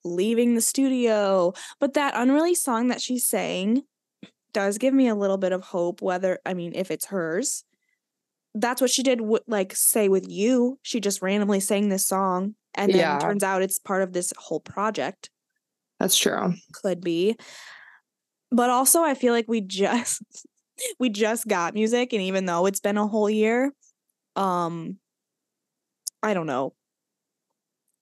leaving 0.04 0.56
the 0.56 0.62
studio, 0.62 1.54
but 1.80 1.94
that 1.94 2.13
unreleased 2.16 2.63
song 2.63 2.88
that 2.88 3.02
she 3.02 3.20
sang 3.20 3.84
does 4.54 4.78
give 4.78 4.94
me 4.94 5.08
a 5.08 5.16
little 5.16 5.38
bit 5.38 5.52
of 5.52 5.62
hope 5.62 6.02
whether 6.02 6.40
I 6.46 6.54
mean 6.54 6.74
if 6.76 6.92
it's 6.92 7.06
hers. 7.06 7.63
That's 8.56 8.82
what 8.82 8.90
she 8.90 9.04
did 9.04 9.20
w- 9.20 9.44
like 9.48 9.76
say 9.76 10.10
with 10.10 10.28
you. 10.30 10.80
She 10.82 11.00
just 11.00 11.22
randomly 11.22 11.60
sang 11.60 11.90
this 11.90 12.06
song 12.06 12.56
and 12.74 12.92
then 12.92 13.00
Yeah. 13.00 13.20
turns 13.20 13.44
out 13.44 13.62
it's 13.62 13.78
part 13.80 14.02
of 14.02 14.13
this 14.13 14.34
whole 14.38 14.60
project 14.62 15.30
That's 16.00 16.18
true. 16.18 16.54
could 16.74 17.02
be. 17.02 17.36
But 18.52 18.70
also 18.70 19.04
I 19.04 19.14
feel 19.14 19.34
like 19.34 19.48
we 19.48 19.62
just 19.62 20.22
we 21.00 21.10
just 21.10 21.48
got 21.48 21.74
music 21.74 22.14
and 22.14 22.22
even 22.22 22.46
though 22.46 22.66
it's 22.66 22.80
been 22.80 22.98
a 22.98 23.08
whole 23.08 23.30
year, 23.30 23.74
um 24.36 24.98
I 26.24 26.34
don't 26.34 26.48
know. 26.48 26.74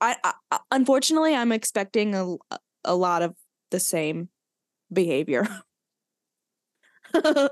I, 0.02 0.16
I 0.24 0.34
I- 0.52 0.60
unfortunately 0.72 1.36
I'm 1.36 1.52
expecting 1.52 2.16
a 2.16 2.36
a 2.84 2.96
lot 2.96 3.22
of 3.22 3.36
the 3.72 3.80
same 3.80 4.30
behavior. 4.92 5.48
you 7.14 7.50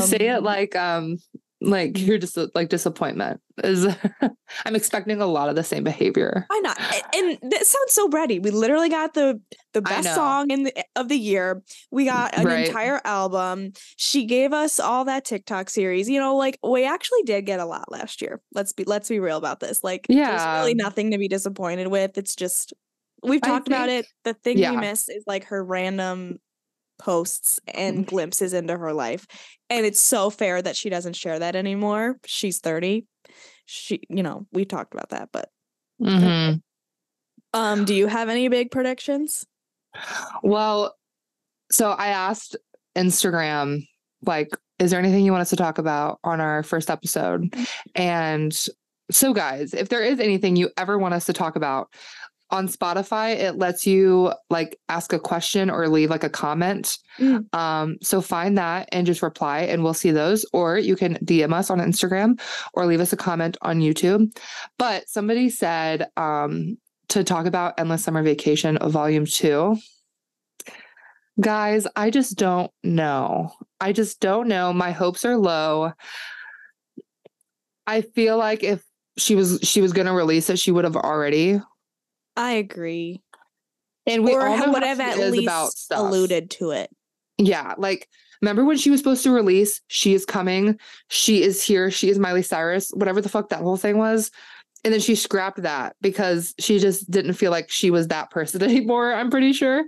say 0.00 0.16
it 0.16 0.38
Um, 0.38 0.44
like 0.44 0.76
um 0.76 1.18
like 1.62 1.98
you're 1.98 2.18
just 2.18 2.38
like 2.54 2.68
disappointment 2.68 3.40
is 3.62 3.86
i'm 4.64 4.74
expecting 4.74 5.20
a 5.20 5.26
lot 5.26 5.48
of 5.48 5.54
the 5.54 5.62
same 5.62 5.84
behavior 5.84 6.44
Why 6.48 6.60
not? 6.62 6.78
And 7.14 7.38
that 7.50 7.66
sounds 7.66 7.92
so 7.92 8.08
bratty. 8.08 8.42
We 8.42 8.50
literally 8.50 8.88
got 8.88 9.14
the 9.14 9.40
the 9.72 9.82
best 9.82 10.14
song 10.14 10.50
in 10.50 10.64
the, 10.64 10.84
of 10.96 11.08
the 11.08 11.16
year. 11.16 11.62
We 11.90 12.04
got 12.04 12.36
an 12.36 12.46
Right. 12.46 12.66
entire 12.66 13.00
album. 13.04 13.72
She 13.96 14.24
gave 14.26 14.52
us 14.52 14.80
all 14.80 15.04
that 15.06 15.24
TikTok 15.24 15.70
series. 15.70 16.08
You 16.08 16.20
know, 16.20 16.36
like 16.36 16.58
we 16.62 16.86
actually 16.86 17.22
did 17.22 17.46
get 17.46 17.60
a 17.60 17.64
lot 17.64 17.90
last 17.90 18.22
year. 18.22 18.40
Let's 18.54 18.72
be 18.72 18.84
let's 18.84 19.08
be 19.08 19.20
real 19.20 19.36
about 19.38 19.60
this. 19.60 19.82
Like, 19.82 20.06
yeah. 20.08 20.30
there's 20.30 20.60
really 20.60 20.74
nothing 20.74 21.10
to 21.12 21.18
be 21.18 21.28
disappointed 21.28 21.88
with. 21.88 22.18
It's 22.18 22.34
just 22.34 22.72
we've 23.22 23.42
talked 23.42 23.68
about 23.68 23.88
it. 23.88 24.06
The 24.24 24.34
thing 24.34 24.58
yeah. 24.58 24.72
we 24.72 24.78
miss 24.78 25.08
is 25.08 25.24
like 25.26 25.44
her 25.44 25.64
random 25.64 26.38
posts 27.02 27.60
and 27.66 28.06
glimpses 28.06 28.52
into 28.52 28.76
her 28.76 28.92
life. 28.92 29.26
And 29.68 29.84
it's 29.84 30.00
so 30.00 30.30
fair 30.30 30.62
that 30.62 30.76
she 30.76 30.88
doesn't 30.90 31.16
share 31.16 31.38
that 31.38 31.56
anymore. 31.56 32.16
She's 32.26 32.58
30. 32.60 33.06
She, 33.64 34.00
you 34.08 34.22
know, 34.22 34.46
we 34.52 34.64
talked 34.64 34.94
about 34.94 35.10
that, 35.10 35.30
but 35.32 35.48
Mhm. 36.00 36.60
um, 37.54 37.84
do 37.84 37.94
you 37.94 38.06
have 38.06 38.28
any 38.28 38.48
big 38.48 38.70
predictions? 38.70 39.46
well 40.42 40.96
so 41.70 41.90
i 41.90 42.06
asked 42.06 42.56
instagram 42.96 43.86
like 44.24 44.48
is 44.78 44.90
there 44.90 44.98
anything 44.98 45.22
you 45.24 45.32
want 45.32 45.42
us 45.42 45.50
to 45.50 45.56
talk 45.56 45.76
about 45.78 46.18
on 46.24 46.40
our 46.40 46.62
first 46.64 46.90
episode? 46.90 47.54
And 47.94 48.52
so, 49.12 49.32
guys, 49.32 49.74
if 49.74 49.90
there 49.90 50.02
is 50.02 50.18
anything 50.18 50.56
you 50.56 50.70
ever 50.76 50.98
want 50.98 51.14
us 51.14 51.26
to 51.26 51.32
talk 51.32 51.54
about, 51.54 51.88
on 52.52 52.68
Spotify, 52.68 53.34
it 53.34 53.56
lets 53.56 53.86
you 53.86 54.32
like 54.50 54.78
ask 54.90 55.12
a 55.14 55.18
question 55.18 55.70
or 55.70 55.88
leave 55.88 56.10
like 56.10 56.22
a 56.22 56.30
comment. 56.30 56.98
Mm. 57.18 57.52
Um, 57.54 57.96
so 58.02 58.20
find 58.20 58.58
that 58.58 58.90
and 58.92 59.06
just 59.06 59.22
reply, 59.22 59.60
and 59.60 59.82
we'll 59.82 59.94
see 59.94 60.10
those. 60.10 60.44
Or 60.52 60.78
you 60.78 60.94
can 60.94 61.14
DM 61.24 61.52
us 61.52 61.70
on 61.70 61.78
Instagram 61.78 62.38
or 62.74 62.84
leave 62.84 63.00
us 63.00 63.12
a 63.12 63.16
comment 63.16 63.56
on 63.62 63.80
YouTube. 63.80 64.36
But 64.78 65.08
somebody 65.08 65.48
said 65.48 66.08
um, 66.18 66.76
to 67.08 67.24
talk 67.24 67.46
about 67.46 67.74
Endless 67.78 68.04
Summer 68.04 68.22
Vacation 68.22 68.78
Volume 68.82 69.24
Two. 69.24 69.78
Guys, 71.40 71.86
I 71.96 72.10
just 72.10 72.36
don't 72.36 72.70
know. 72.84 73.50
I 73.80 73.92
just 73.92 74.20
don't 74.20 74.46
know. 74.48 74.74
My 74.74 74.90
hopes 74.90 75.24
are 75.24 75.38
low. 75.38 75.92
I 77.86 78.02
feel 78.02 78.36
like 78.36 78.62
if 78.62 78.84
she 79.16 79.34
was 79.34 79.58
she 79.62 79.80
was 79.80 79.92
going 79.92 80.06
to 80.06 80.12
release 80.12 80.50
it, 80.50 80.58
she 80.58 80.70
would 80.70 80.84
have 80.84 80.96
already 80.96 81.60
I 82.36 82.52
agree. 82.52 83.22
and 84.06 84.24
we 84.24 84.32
or 84.34 84.46
all 84.46 84.56
know 84.56 84.72
would 84.72 84.82
have 84.82 85.00
at 85.00 85.18
least 85.30 85.88
alluded 85.90 86.50
to 86.52 86.70
it. 86.70 86.90
Yeah, 87.38 87.74
like 87.78 88.08
remember 88.40 88.64
when 88.64 88.76
she 88.76 88.90
was 88.90 89.00
supposed 89.00 89.22
to 89.24 89.30
release 89.30 89.80
"She 89.88 90.14
is 90.14 90.24
coming," 90.24 90.78
"She 91.08 91.42
is 91.42 91.62
here," 91.62 91.90
"She 91.90 92.08
is 92.10 92.18
Miley 92.18 92.42
Cyrus," 92.42 92.90
whatever 92.90 93.20
the 93.20 93.28
fuck 93.28 93.48
that 93.50 93.60
whole 93.60 93.76
thing 93.76 93.98
was, 93.98 94.30
and 94.84 94.92
then 94.92 95.00
she 95.00 95.14
scrapped 95.14 95.62
that 95.62 95.96
because 96.00 96.54
she 96.58 96.78
just 96.78 97.10
didn't 97.10 97.34
feel 97.34 97.50
like 97.50 97.70
she 97.70 97.90
was 97.90 98.08
that 98.08 98.30
person 98.30 98.62
anymore. 98.70 99.12
I'm 99.12 99.30
pretty 99.30 99.52
sure 99.52 99.84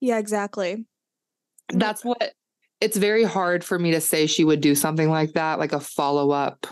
Yeah, 0.00 0.18
exactly. 0.18 0.84
that's 1.72 2.04
what. 2.04 2.32
It's 2.80 2.96
very 2.96 3.24
hard 3.24 3.62
for 3.62 3.78
me 3.78 3.90
to 3.90 4.00
say 4.00 4.26
she 4.26 4.42
would 4.42 4.62
do 4.62 4.74
something 4.74 5.10
like 5.10 5.34
that, 5.34 5.58
like 5.58 5.74
a 5.74 5.80
follow 5.80 6.30
up, 6.30 6.66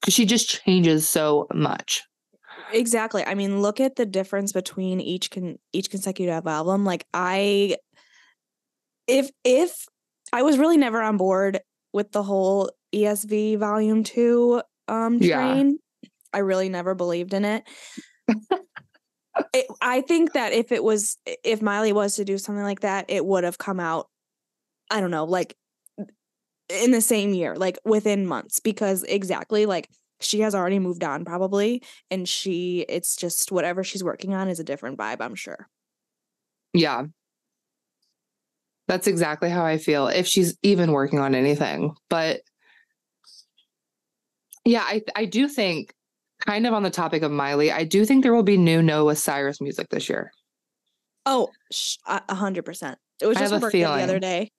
because 0.00 0.14
she 0.14 0.24
just 0.24 0.48
changes 0.48 1.08
so 1.08 1.48
much. 1.52 2.04
Exactly. 2.72 3.24
I 3.24 3.34
mean, 3.34 3.62
look 3.62 3.80
at 3.80 3.96
the 3.96 4.06
difference 4.06 4.52
between 4.52 5.00
each 5.00 5.30
con- 5.30 5.58
each 5.72 5.90
consecutive 5.90 6.46
album. 6.46 6.84
Like 6.84 7.06
I 7.14 7.76
if 9.06 9.30
if 9.44 9.86
I 10.32 10.42
was 10.42 10.58
really 10.58 10.76
never 10.76 11.00
on 11.00 11.16
board 11.16 11.60
with 11.92 12.12
the 12.12 12.22
whole 12.22 12.70
ESV 12.94 13.58
volume 13.58 14.04
2 14.04 14.62
um 14.88 15.18
Yeah. 15.20 15.36
train. 15.36 15.78
I 16.32 16.38
really 16.38 16.68
never 16.68 16.94
believed 16.94 17.34
in 17.34 17.44
it. 17.44 17.64
it. 19.52 19.66
I 19.80 20.00
think 20.00 20.32
that 20.34 20.52
if 20.52 20.70
it 20.70 20.84
was 20.84 21.16
if 21.44 21.60
Miley 21.60 21.92
was 21.92 22.16
to 22.16 22.24
do 22.24 22.38
something 22.38 22.62
like 22.62 22.80
that, 22.80 23.06
it 23.08 23.24
would 23.24 23.44
have 23.44 23.58
come 23.58 23.80
out 23.80 24.06
I 24.90 25.00
don't 25.00 25.10
know, 25.10 25.24
like 25.24 25.56
in 26.68 26.90
the 26.92 27.00
same 27.00 27.32
year, 27.32 27.56
like 27.56 27.78
within 27.84 28.26
months 28.26 28.60
because 28.60 29.02
exactly 29.04 29.66
like 29.66 29.88
she 30.20 30.40
has 30.40 30.54
already 30.54 30.78
moved 30.78 31.02
on 31.04 31.24
probably 31.24 31.82
and 32.10 32.28
she 32.28 32.84
it's 32.88 33.16
just 33.16 33.50
whatever 33.52 33.82
she's 33.84 34.04
working 34.04 34.34
on 34.34 34.48
is 34.48 34.60
a 34.60 34.64
different 34.64 34.98
vibe 34.98 35.20
i'm 35.20 35.34
sure 35.34 35.68
Yeah. 36.72 37.06
That's 38.88 39.06
exactly 39.06 39.50
how 39.50 39.64
I 39.64 39.78
feel 39.78 40.08
if 40.08 40.26
she's 40.26 40.56
even 40.62 40.90
working 40.90 41.20
on 41.20 41.34
anything. 41.36 41.94
But 42.08 42.40
yeah, 44.64 44.82
I 44.82 45.02
I 45.14 45.24
do 45.26 45.48
think 45.48 45.94
kind 46.44 46.66
of 46.66 46.74
on 46.74 46.82
the 46.82 46.90
topic 46.90 47.22
of 47.22 47.30
Miley, 47.30 47.70
I 47.70 47.84
do 47.84 48.04
think 48.04 48.22
there 48.24 48.34
will 48.34 48.42
be 48.42 48.56
new 48.56 48.82
Noah 48.82 49.14
Cyrus 49.16 49.60
music 49.60 49.88
this 49.90 50.08
year. 50.08 50.32
oh 51.26 51.48
a 52.06 52.34
hundred 52.34 52.64
percent 52.64 52.98
it 53.20 53.26
was 53.26 53.38
just 53.38 53.52
have 53.52 53.60
her 53.60 53.68
a 53.68 53.70
birthday 53.70 53.80
the 53.80 53.84
other 54.02 54.20
feeling. 54.20 54.20
day 54.20 54.50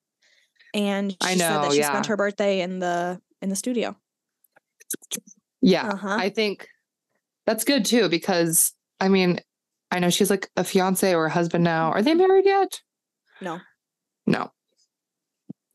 and 0.73 1.11
she 1.11 1.17
I 1.21 1.35
said 1.35 1.37
know, 1.37 1.61
that 1.63 1.71
she 1.73 1.79
yeah. 1.79 1.89
spent 1.89 2.05
her 2.07 2.17
birthday 2.17 2.61
in 2.61 2.79
the 2.79 3.19
in 3.41 3.49
the 3.49 3.55
studio 3.55 3.95
Yeah. 5.61 5.87
uh-huh 5.87 6.17
I 6.19 6.29
think 6.29 6.67
that's 7.45 7.63
good 7.63 7.85
too 7.85 8.09
because 8.09 8.73
I 8.99 9.09
mean, 9.09 9.39
I 9.89 9.99
know 9.99 10.09
she's 10.09 10.29
like 10.29 10.49
a 10.55 10.63
fiance 10.63 11.13
or 11.13 11.25
a 11.25 11.29
husband 11.29 11.63
now. 11.63 11.91
Are 11.91 12.01
they 12.01 12.13
married 12.13 12.45
yet? 12.45 12.79
no 13.41 13.59
No. 14.25 14.51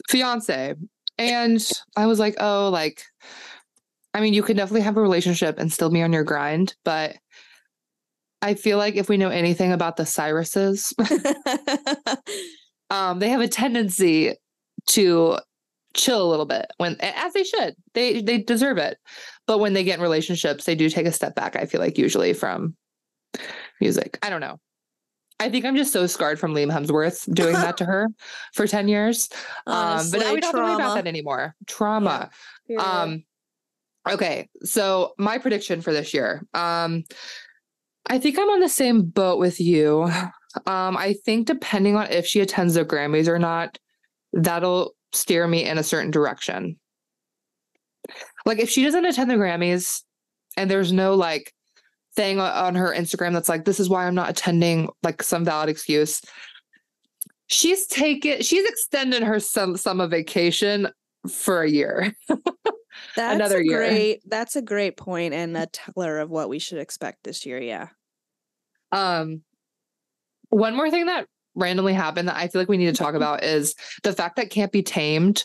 Fiance. 0.09 0.75
And 1.19 1.71
I 1.97 2.07
was 2.07 2.19
like, 2.19 2.37
oh, 2.39 2.69
like, 2.69 3.03
I 4.15 4.21
mean, 4.21 4.35
you 4.35 4.43
could 4.43 4.57
definitely 4.57 4.83
have 4.83 4.97
a 4.97 5.03
relationship 5.03 5.59
and 5.59 5.73
still 5.73 5.91
be 5.91 6.03
on 6.03 6.13
your 6.13 6.25
grind, 6.25 6.75
but 6.85 7.17
I 8.43 8.55
feel 8.55 8.79
like 8.79 8.97
if 8.97 9.09
we 9.09 9.17
know 9.17 9.31
anything 9.31 9.73
about 9.73 9.97
the 9.97 10.05
Cyruses, 10.05 10.93
um, 12.91 13.19
they 13.19 13.31
have 13.31 13.41
a 13.41 13.49
tendency 13.49 14.35
to 14.89 15.39
chill 15.97 16.23
a 16.23 16.31
little 16.31 16.47
bit 16.47 16.67
when 16.77 16.97
as 17.01 17.33
they 17.33 17.45
should. 17.45 17.75
They 17.95 18.21
they 18.21 18.39
deserve 18.39 18.79
it. 18.79 18.99
But 19.47 19.59
when 19.59 19.73
they 19.73 19.85
get 19.85 19.97
in 19.97 20.03
relationships, 20.03 20.65
they 20.65 20.75
do 20.75 20.89
take 20.89 21.07
a 21.07 21.13
step 21.13 21.35
back, 21.35 21.57
I 21.57 21.67
feel 21.67 21.81
like 21.81 21.99
usually 21.99 22.33
from 22.33 22.77
music. 23.81 24.19
I 24.23 24.31
don't 24.31 24.41
know. 24.41 24.59
I 25.39 25.51
think 25.51 25.65
I'm 25.65 25.77
just 25.77 25.93
so 25.93 26.07
scarred 26.07 26.41
from 26.41 26.55
Liam 26.55 26.73
Hemsworth 26.73 27.33
doing 27.33 27.53
that 27.53 27.77
to 27.79 27.85
her 27.85 28.09
for 28.55 28.67
10 28.67 28.89
years. 28.89 29.29
Um, 29.67 30.11
but 30.11 30.21
now 30.21 30.33
we 30.33 30.41
don't 30.41 30.45
have 30.45 30.53
to 30.53 30.59
worry 30.63 30.75
about 30.75 30.95
that 30.95 31.07
anymore. 31.07 31.55
Trauma. 31.67 32.31
Period. 32.67 32.83
Um, 32.83 33.25
okay. 34.09 34.49
So 34.63 35.13
my 35.19 35.37
prediction 35.37 35.83
for 35.83 35.93
this 35.93 36.15
year. 36.15 36.43
Um, 36.55 37.05
I 38.07 38.19
think 38.19 38.39
I'm 38.39 38.49
on 38.49 38.61
the 38.61 38.69
same 38.69 39.03
boat 39.03 39.39
with 39.39 39.61
you. 39.61 40.11
Um, 40.67 40.97
I 40.97 41.13
think 41.13 41.47
depending 41.47 41.97
on 41.97 42.11
if 42.11 42.25
she 42.25 42.41
attends 42.41 42.73
the 42.73 42.85
Grammys 42.87 43.29
or 43.29 43.39
not, 43.39 43.77
that'll 44.33 44.95
steer 45.17 45.47
me 45.47 45.65
in 45.65 45.79
a 45.79 45.83
certain 45.83 46.11
direction. 46.11 46.79
Like 48.45 48.59
if 48.59 48.71
she 48.71 48.85
doesn't 48.85 49.05
attend 49.05 49.31
the 49.31 49.35
Grammys 49.35 50.03
and 50.57 50.71
there's 50.71 50.93
no 50.93 51.15
like 51.15 51.53
thing 52.15 52.41
on 52.41 52.75
her 52.75 52.95
Instagram 52.95 53.33
that's 53.33 53.49
like, 53.49 53.65
this 53.65 53.81
is 53.81 53.89
why 53.89 54.07
I'm 54.07 54.15
not 54.15 54.31
attending, 54.31 54.89
like 55.03 55.23
some 55.23 55.45
valid 55.45 55.69
excuse. 55.69 56.21
She's 57.49 57.87
taken, 57.87 58.43
she's 58.43 58.69
extended 58.69 59.23
her 59.23 59.41
some 59.41 59.77
summer 59.77 60.07
vacation 60.07 60.89
for 61.29 61.63
a 61.63 61.71
year. 61.71 62.15
that's 63.15 63.35
another 63.35 63.63
year. 63.63 63.79
great 63.79 64.23
that's 64.27 64.57
a 64.57 64.63
great 64.63 64.97
point 64.97 65.35
and 65.35 65.57
a 65.57 65.67
teller 65.67 66.19
of 66.19 66.31
what 66.31 66.49
we 66.49 66.59
should 66.59 66.79
expect 66.79 67.19
this 67.25 67.45
year 67.45 67.61
yeah 67.61 67.89
Um, 68.93 69.43
one 70.49 70.75
more 70.75 70.91
thing 70.91 71.07
that 71.07 71.27
randomly 71.57 71.95
happened 71.95 72.29
that 72.29 72.37
I 72.37 72.47
feel 72.47 72.61
like 72.61 72.69
we 72.69 72.77
need 72.77 72.95
to 72.95 73.03
talk 73.03 73.15
about 73.15 73.43
is 73.43 73.75
the 74.05 74.13
fact 74.13 74.37
that 74.37 74.51
Can't 74.51 74.71
Be 74.71 74.83
Tamed 74.83 75.45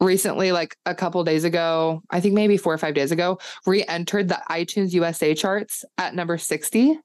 recently, 0.00 0.52
like 0.52 0.76
a 0.84 0.94
couple 0.94 1.22
days 1.24 1.44
ago, 1.44 2.02
I 2.10 2.20
think 2.20 2.34
maybe 2.34 2.56
four 2.56 2.74
or 2.74 2.78
five 2.78 2.94
days 2.94 3.12
ago, 3.12 3.38
re-entered 3.66 4.28
the 4.28 4.42
iTunes 4.50 4.92
USA 4.92 5.34
charts 5.34 5.84
at 5.96 6.14
number 6.14 6.36
60. 6.36 6.98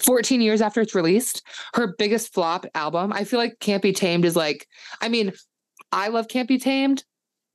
14 0.00 0.40
years 0.40 0.60
after 0.60 0.80
it's 0.80 0.94
released, 0.94 1.42
her 1.74 1.94
biggest 1.98 2.32
flop 2.32 2.66
album. 2.74 3.12
I 3.12 3.24
feel 3.24 3.40
like 3.40 3.58
Can't 3.58 3.82
Be 3.82 3.92
Tamed 3.92 4.24
is 4.24 4.36
like, 4.36 4.68
I 5.00 5.08
mean, 5.08 5.32
I 5.90 6.08
love 6.08 6.28
Can't 6.28 6.48
Be 6.48 6.58
Tamed, 6.58 7.04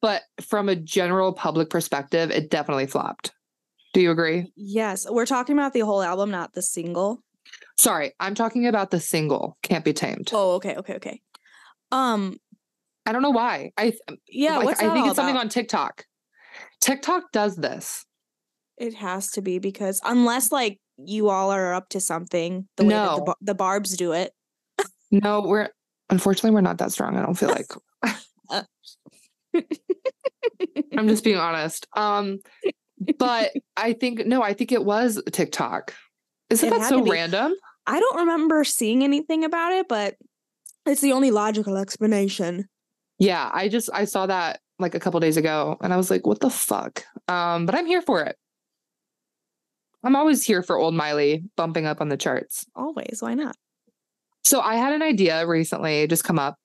but 0.01 0.23
from 0.41 0.67
a 0.67 0.75
general 0.75 1.31
public 1.31 1.69
perspective, 1.69 2.31
it 2.31 2.49
definitely 2.49 2.88
flopped. 2.88 3.31
Do 3.93 4.01
you 4.01 4.12
agree? 4.12 4.51
yes 4.55 5.07
we're 5.09 5.25
talking 5.25 5.57
about 5.57 5.73
the 5.73 5.79
whole 5.79 6.01
album 6.01 6.29
not 6.29 6.53
the 6.53 6.62
single 6.62 7.23
Sorry, 7.79 8.11
I'm 8.19 8.35
talking 8.35 8.67
about 8.67 8.91
the 8.91 8.99
single 8.99 9.57
Can't 9.63 9.85
Be 9.85 9.93
Tamed. 9.93 10.31
oh 10.33 10.55
okay 10.55 10.75
okay 10.75 10.95
okay 10.95 11.21
um 11.93 12.35
I 13.05 13.13
don't 13.13 13.21
know 13.21 13.29
why. 13.29 13.71
I 13.77 13.93
yeah 14.27 14.57
like, 14.57 14.83
I 14.83 14.93
think 14.93 15.07
it's 15.07 15.15
something 15.15 15.35
about? 15.35 15.45
on 15.45 15.49
TikTok. 15.49 16.03
TikTok 16.81 17.31
does 17.31 17.55
this. 17.55 18.05
It 18.77 18.95
has 18.95 19.31
to 19.31 19.41
be 19.41 19.59
because 19.59 20.01
unless 20.03 20.51
like 20.51 20.79
you 20.97 21.29
all 21.29 21.51
are 21.51 21.73
up 21.73 21.87
to 21.89 22.01
something, 22.01 22.67
the 22.75 22.83
way 22.83 22.89
that 22.89 23.15
the, 23.15 23.23
No. 23.25 23.35
the 23.41 23.55
barbs 23.55 23.95
do 23.95 24.11
it. 24.11 24.33
No, 25.09 25.41
we're 25.41 25.69
unfortunately 26.09 26.51
we're 26.51 26.61
not 26.61 26.79
that 26.79 26.91
strong. 26.91 27.15
I 27.17 27.21
don't 27.21 27.35
feel 27.35 27.49
like. 27.49 27.71
Uh. 28.49 28.63
I'm 30.97 31.07
just 31.07 31.23
being 31.23 31.37
honest. 31.37 31.87
Um, 31.95 32.39
but 33.17 33.51
I 33.77 33.93
think 33.93 34.25
no, 34.25 34.43
I 34.43 34.53
think 34.53 34.71
it 34.73 34.84
was 34.84 35.21
TikTok. 35.32 35.93
Isn't 36.49 36.67
It 36.73 36.77
that 36.77 36.89
so 36.89 37.03
random? 37.03 37.53
I 37.89 37.99
don't 37.99 38.17
remember 38.17 38.63
seeing 38.63 39.03
anything 39.03 39.43
about 39.43 39.73
it, 39.73 39.87
but 39.87 40.15
it's 40.85 41.01
the 41.01 41.11
only 41.11 41.31
logical 41.31 41.75
explanation. 41.75 42.69
Yeah, 43.17 43.49
I 43.51 43.67
just 43.67 43.89
I 43.91 44.05
saw 44.05 44.27
that 44.27 44.59
like 44.77 44.93
a 44.93 44.99
couple 44.99 45.19
days 45.19 45.37
ago, 45.37 45.75
and 45.81 45.91
I 45.91 45.97
was 45.97 46.11
like, 46.11 46.27
what 46.27 46.39
the 46.39 46.51
fuck? 46.51 47.03
Um, 47.27 47.65
but 47.65 47.73
I'm 47.73 47.87
here 47.87 48.03
for 48.03 48.23
it. 48.23 48.37
I'm 50.03 50.15
always 50.15 50.45
here 50.45 50.61
for 50.61 50.77
old 50.77 50.93
Miley 50.93 51.43
bumping 51.57 51.87
up 51.87 51.99
on 51.99 52.09
the 52.09 52.15
charts. 52.15 52.65
Always, 52.75 53.17
why 53.21 53.33
not? 53.33 53.55
So 54.43 54.61
I 54.61 54.75
had 54.75 54.93
an 54.93 55.01
idea 55.01 55.45
recently 55.47 56.05
just 56.05 56.23
come 56.23 56.37
up. 56.37 56.57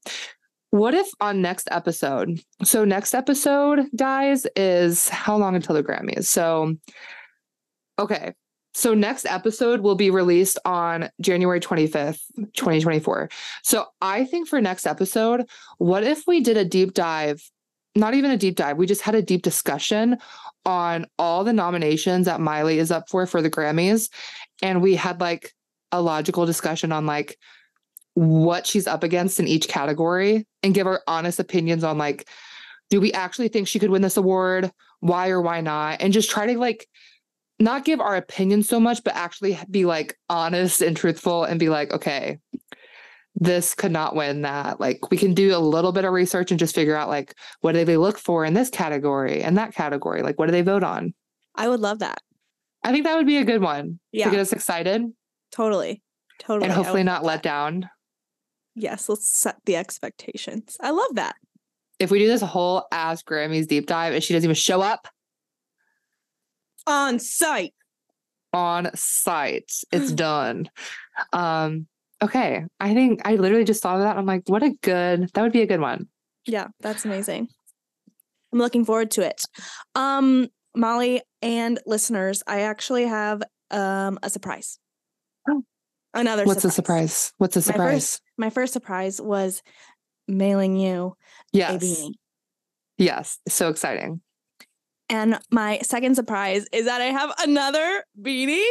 What 0.71 0.93
if 0.93 1.09
on 1.21 1.41
next 1.41 1.69
episode? 1.71 2.39
So 2.63 2.85
next 2.85 3.15
episode, 3.15 3.87
guys, 3.97 4.47
is 4.57 5.09
how 5.09 5.39
long 5.39 5.57
until 5.57 5.75
the 5.75 5.83
Grammys? 5.83 6.27
So 6.27 6.75
okay. 7.99 8.35
So 8.75 8.93
next 8.93 9.25
episode 9.27 9.81
will 9.81 9.95
be 9.95 10.11
released 10.11 10.59
on 10.65 11.09
January 11.21 11.61
25th, 11.61 12.21
2024. 12.37 13.31
So 13.63 13.87
I 14.01 14.25
think 14.25 14.49
for 14.49 14.61
next 14.61 14.87
episode, 14.87 15.49
what 15.79 16.05
if 16.05 16.27
we 16.27 16.41
did 16.41 16.57
a 16.57 16.65
deep 16.65 16.93
dive 16.93 17.41
not 17.95 18.15
even 18.15 18.31
a 18.31 18.37
deep 18.37 18.57
dive. 18.57 18.77
We 18.77 18.87
just 18.87 19.03
had 19.03 19.15
a 19.15 19.23
deep 19.23 19.43
discussion 19.43 20.19
on 20.65 21.07
all 21.19 21.45
the 21.45 21.53
nominations 21.53 22.27
that 22.27 22.41
Miley 22.41 22.79
is 22.79 22.91
up 22.91 23.09
for 23.09 23.27
for 23.27 23.41
the 23.41 23.51
Grammys. 23.51 24.11
And 24.63 24.83
we 24.83 24.97
had 24.97 25.21
like 25.21 25.53
a 25.93 26.01
logical 26.01 26.47
discussion 26.47 26.91
on 26.91 27.07
like 27.07 27.39
what 28.15 28.67
she's 28.67 28.87
up 28.87 29.03
against 29.03 29.39
in 29.39 29.49
each 29.49 29.69
category 29.69 30.47
and 30.63 30.75
give 30.75 30.87
our 30.87 31.03
honest 31.07 31.39
opinions 31.39 31.85
on 31.85 31.99
like, 31.99 32.29
do 32.91 33.01
we 33.01 33.13
actually 33.13 33.49
think 33.49 33.69
she 33.69 33.79
could 33.79 33.91
win 33.91 34.03
this 34.03 34.17
award? 34.17 34.73
Why 35.01 35.29
or 35.29 35.41
why 35.41 35.61
not? 35.61 36.01
And 36.01 36.13
just 36.13 36.31
try 36.31 36.47
to 36.47 36.59
like 36.59 36.89
not 37.65 37.85
give 37.85 38.01
our 38.01 38.15
opinion 38.17 38.63
so 38.63 38.79
much, 38.79 39.03
but 39.03 39.15
actually 39.17 39.59
be 39.71 39.85
like 39.85 40.17
honest 40.31 40.81
and 40.83 40.97
truthful 40.97 41.45
and 41.45 41.59
be 41.59 41.69
like, 41.69 41.93
okay, 41.93 42.39
this 43.35 43.75
could 43.75 43.91
not 43.91 44.15
win 44.15 44.43
that. 44.43 44.79
Like 44.79 45.11
we 45.11 45.17
can 45.17 45.35
do 45.35 45.57
a 45.57 45.59
little 45.59 45.91
bit 45.91 46.05
of 46.05 46.13
research 46.13 46.51
and 46.53 46.61
just 46.61 46.75
figure 46.75 46.95
out 46.97 47.09
like 47.09 47.35
what 47.61 47.73
do 47.73 47.85
they 47.85 47.97
look 47.97 48.19
for 48.19 48.45
in 48.45 48.55
this 48.55 48.71
category 48.71 49.43
and 49.43 49.59
that 49.59 49.75
category? 49.75 50.23
Like 50.23 50.39
what 50.39 50.47
do 50.47 50.53
they 50.53 50.63
vote 50.63 50.85
on? 50.85 51.15
I 51.57 51.69
would 51.69 51.81
love 51.81 51.99
that. 51.99 52.21
I 52.85 52.93
think 52.93 53.05
that 53.05 53.17
would 53.17 53.27
be 53.27 53.39
a 53.39 53.45
good 53.45 53.63
one 53.63 53.99
Yeah. 54.13 54.27
to 54.27 54.31
get 54.31 54.41
us 54.41 54.53
excited 54.53 55.03
Totally. 55.51 56.03
Totally. 56.39 56.67
and 56.67 56.73
hopefully 56.75 57.03
not 57.03 57.25
let 57.25 57.43
that. 57.43 57.49
down. 57.49 57.91
Yes, 58.77 59.09
let's 59.09 59.27
set 59.29 59.57
the 59.65 59.77
expectations. 59.77 60.77
I 60.81 60.91
love 60.91 61.15
that. 61.15 61.37
If 62.01 62.11
we 62.11 62.19
do 62.19 62.27
this 62.27 62.43
whole 62.43 62.87
ass 62.93 63.23
Grammys 63.23 63.67
deep 63.69 63.87
dive 63.87 64.15
and 64.15 64.23
she 64.23 64.35
doesn't 64.35 64.45
even 64.47 64.55
show 64.57 64.81
up 64.83 65.09
On 66.87 67.19
sight. 67.19 67.75
on 68.53 68.91
sight, 68.95 69.73
it's 69.93 70.13
done. 70.27 70.69
Um, 71.33 71.87
okay. 72.23 72.65
I 72.81 72.95
think 72.95 73.23
I 73.25 73.37
literally 73.37 73.65
just 73.65 73.83
thought 73.83 73.97
of 73.97 74.03
that. 74.03 74.17
I'm 74.17 74.27
like, 74.27 74.43
what 74.49 74.63
a 74.63 74.71
good 74.83 75.31
that 75.33 75.43
would 75.43 75.53
be 75.53 75.63
a 75.63 75.67
good 75.67 75.81
one. 75.81 76.09
Yeah, 76.47 76.69
that's 76.81 77.05
amazing. 77.05 77.49
I'm 78.53 78.59
looking 78.59 78.85
forward 78.85 79.11
to 79.13 79.23
it. 79.27 79.43
Um, 79.95 80.49
Molly 80.77 81.23
and 81.43 81.81
listeners, 81.87 82.43
I 82.47 82.61
actually 82.63 83.07
have 83.07 83.43
um 83.71 84.19
a 84.23 84.31
surprise. 84.31 84.79
Oh. 85.49 85.63
Another 86.13 86.45
What's 86.45 86.61
surprise. 86.63 86.75
surprise? 86.75 87.33
What's 87.39 87.57
My 87.57 87.61
surprise? 87.63 87.93
first 87.93 88.23
my 88.37 88.51
first 88.51 88.73
surprise 88.73 89.21
was 89.21 89.63
mailing 90.29 90.77
you 90.77 91.17
yes. 91.53 92.09
Yes. 92.99 93.39
So 93.49 93.69
exciting. 93.69 94.21
And 95.15 95.39
my 95.53 95.79
second 95.83 96.17
surprise 96.17 96.67
is 96.73 96.87
that 96.87 97.01
I 97.01 97.07
have 97.07 97.33
another 97.39 98.05
beanie 98.21 98.69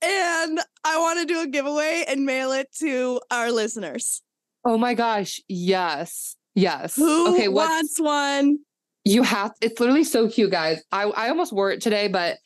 and 0.00 0.60
I 0.84 0.98
want 0.98 1.18
to 1.18 1.26
do 1.26 1.40
a 1.40 1.48
giveaway 1.48 2.04
and 2.06 2.24
mail 2.24 2.52
it 2.52 2.68
to 2.78 3.20
our 3.32 3.50
listeners. 3.50 4.22
Oh 4.64 4.78
my 4.78 4.94
gosh. 4.94 5.40
Yes. 5.48 6.36
Yes. 6.54 6.94
Who 6.94 7.34
okay. 7.34 7.48
Wants 7.48 7.98
one? 7.98 8.58
you 9.04 9.22
have 9.22 9.52
it's 9.60 9.78
literally 9.80 10.04
so 10.04 10.28
cute, 10.28 10.52
guys. 10.52 10.82
I, 10.92 11.04
I 11.04 11.28
almost 11.30 11.52
wore 11.52 11.72
it 11.72 11.80
today, 11.80 12.06
but 12.06 12.38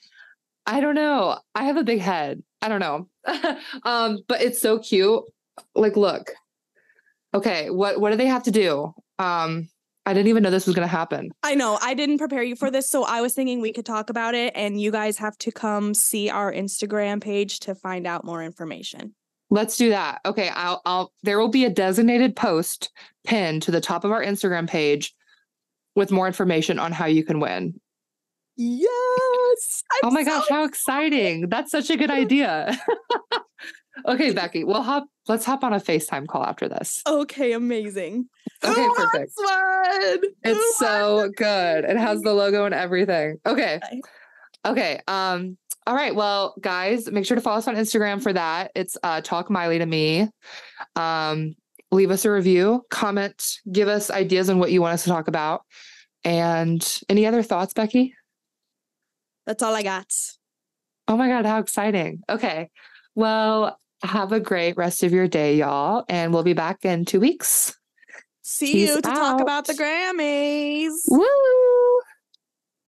I 0.66 0.80
don't 0.80 0.94
know. 0.94 1.38
I 1.54 1.64
have 1.64 1.76
a 1.76 1.84
big 1.84 2.00
head. 2.00 2.42
I 2.62 2.68
don't 2.68 2.80
know. 2.80 3.08
um, 3.84 4.18
but 4.28 4.40
it's 4.40 4.60
so 4.60 4.78
cute. 4.78 5.22
Like, 5.74 5.96
look. 5.96 6.32
Okay, 7.34 7.68
what 7.70 8.00
what 8.00 8.10
do 8.10 8.16
they 8.16 8.26
have 8.26 8.44
to 8.44 8.50
do? 8.50 8.94
Um, 9.18 9.68
I 10.10 10.12
didn't 10.12 10.26
even 10.26 10.42
know 10.42 10.50
this 10.50 10.66
was 10.66 10.74
gonna 10.74 10.88
happen. 10.88 11.30
I 11.44 11.54
know 11.54 11.78
I 11.80 11.94
didn't 11.94 12.18
prepare 12.18 12.42
you 12.42 12.56
for 12.56 12.68
this, 12.68 12.90
so 12.90 13.04
I 13.04 13.20
was 13.20 13.32
thinking 13.32 13.60
we 13.60 13.72
could 13.72 13.86
talk 13.86 14.10
about 14.10 14.34
it, 14.34 14.52
and 14.56 14.80
you 14.80 14.90
guys 14.90 15.18
have 15.18 15.38
to 15.38 15.52
come 15.52 15.94
see 15.94 16.28
our 16.28 16.52
Instagram 16.52 17.20
page 17.20 17.60
to 17.60 17.76
find 17.76 18.08
out 18.08 18.24
more 18.24 18.42
information. 18.42 19.14
Let's 19.50 19.76
do 19.76 19.90
that. 19.90 20.20
Okay, 20.26 20.48
I'll 20.48 20.82
I'll 20.84 21.12
there 21.22 21.38
will 21.38 21.48
be 21.48 21.64
a 21.64 21.70
designated 21.70 22.34
post 22.34 22.90
pinned 23.24 23.62
to 23.62 23.70
the 23.70 23.80
top 23.80 24.04
of 24.04 24.10
our 24.10 24.22
Instagram 24.24 24.68
page 24.68 25.14
with 25.94 26.10
more 26.10 26.26
information 26.26 26.80
on 26.80 26.90
how 26.90 27.06
you 27.06 27.24
can 27.24 27.38
win. 27.38 27.80
Yes. 28.56 29.84
oh 30.02 30.10
my 30.10 30.24
gosh, 30.24 30.44
how 30.48 30.64
exciting. 30.64 31.48
That's 31.48 31.70
such 31.70 31.88
a 31.88 31.96
good 31.96 32.10
idea. 32.22 32.76
okay, 34.06 34.32
Becky, 34.32 34.64
we'll 34.64 34.82
hop 34.82 35.06
let's 35.28 35.44
hop 35.44 35.64
on 35.64 35.72
a 35.72 35.80
FaceTime 35.80 36.26
call 36.26 36.44
after 36.44 36.68
this. 36.68 37.02
Okay, 37.06 37.52
amazing. 37.52 38.28
Okay, 38.64 38.82
Who 38.82 38.94
perfect. 38.94 39.32
one? 39.36 40.18
Who 40.20 40.28
It's 40.44 40.78
so 40.78 41.30
good. 41.36 41.84
It 41.84 41.96
has 41.96 42.20
the 42.20 42.32
logo 42.32 42.64
and 42.64 42.74
everything. 42.74 43.38
Okay. 43.46 43.80
Okay. 43.82 44.00
Okay. 44.66 45.00
Um, 45.08 45.56
all 45.86 45.94
right. 45.94 46.14
Well, 46.14 46.54
guys, 46.60 47.10
make 47.10 47.24
sure 47.24 47.34
to 47.34 47.40
follow 47.40 47.58
us 47.58 47.68
on 47.68 47.74
Instagram 47.76 48.22
for 48.22 48.32
that. 48.32 48.70
It's 48.74 48.96
uh 49.02 49.20
talk 49.20 49.50
Miley 49.50 49.78
to 49.78 49.86
me. 49.86 50.28
Um, 50.96 51.54
leave 51.90 52.10
us 52.10 52.24
a 52.24 52.30
review, 52.30 52.84
comment, 52.90 53.58
give 53.70 53.88
us 53.88 54.10
ideas 54.10 54.48
on 54.48 54.58
what 54.58 54.70
you 54.70 54.80
want 54.80 54.94
us 54.94 55.04
to 55.04 55.10
talk 55.10 55.28
about. 55.28 55.62
And 56.24 57.00
any 57.08 57.26
other 57.26 57.42
thoughts, 57.42 57.72
Becky? 57.72 58.14
That's 59.46 59.62
all 59.62 59.74
I 59.74 59.82
got. 59.82 60.14
Oh 61.08 61.16
my 61.16 61.28
God, 61.28 61.46
how 61.46 61.58
exciting. 61.58 62.22
Okay. 62.28 62.70
Well, 63.20 63.78
have 64.02 64.32
a 64.32 64.40
great 64.40 64.78
rest 64.78 65.02
of 65.02 65.12
your 65.12 65.28
day, 65.28 65.56
y'all. 65.56 66.06
And 66.08 66.32
we'll 66.32 66.42
be 66.42 66.54
back 66.54 66.86
in 66.86 67.04
two 67.04 67.20
weeks. 67.20 67.76
See 68.40 68.72
Peace 68.72 68.88
you 68.88 68.94
to 68.96 69.02
talk 69.02 69.42
about 69.42 69.66
the. 69.66 69.74
Grammys. 69.74 70.92
Woo! 71.06 72.00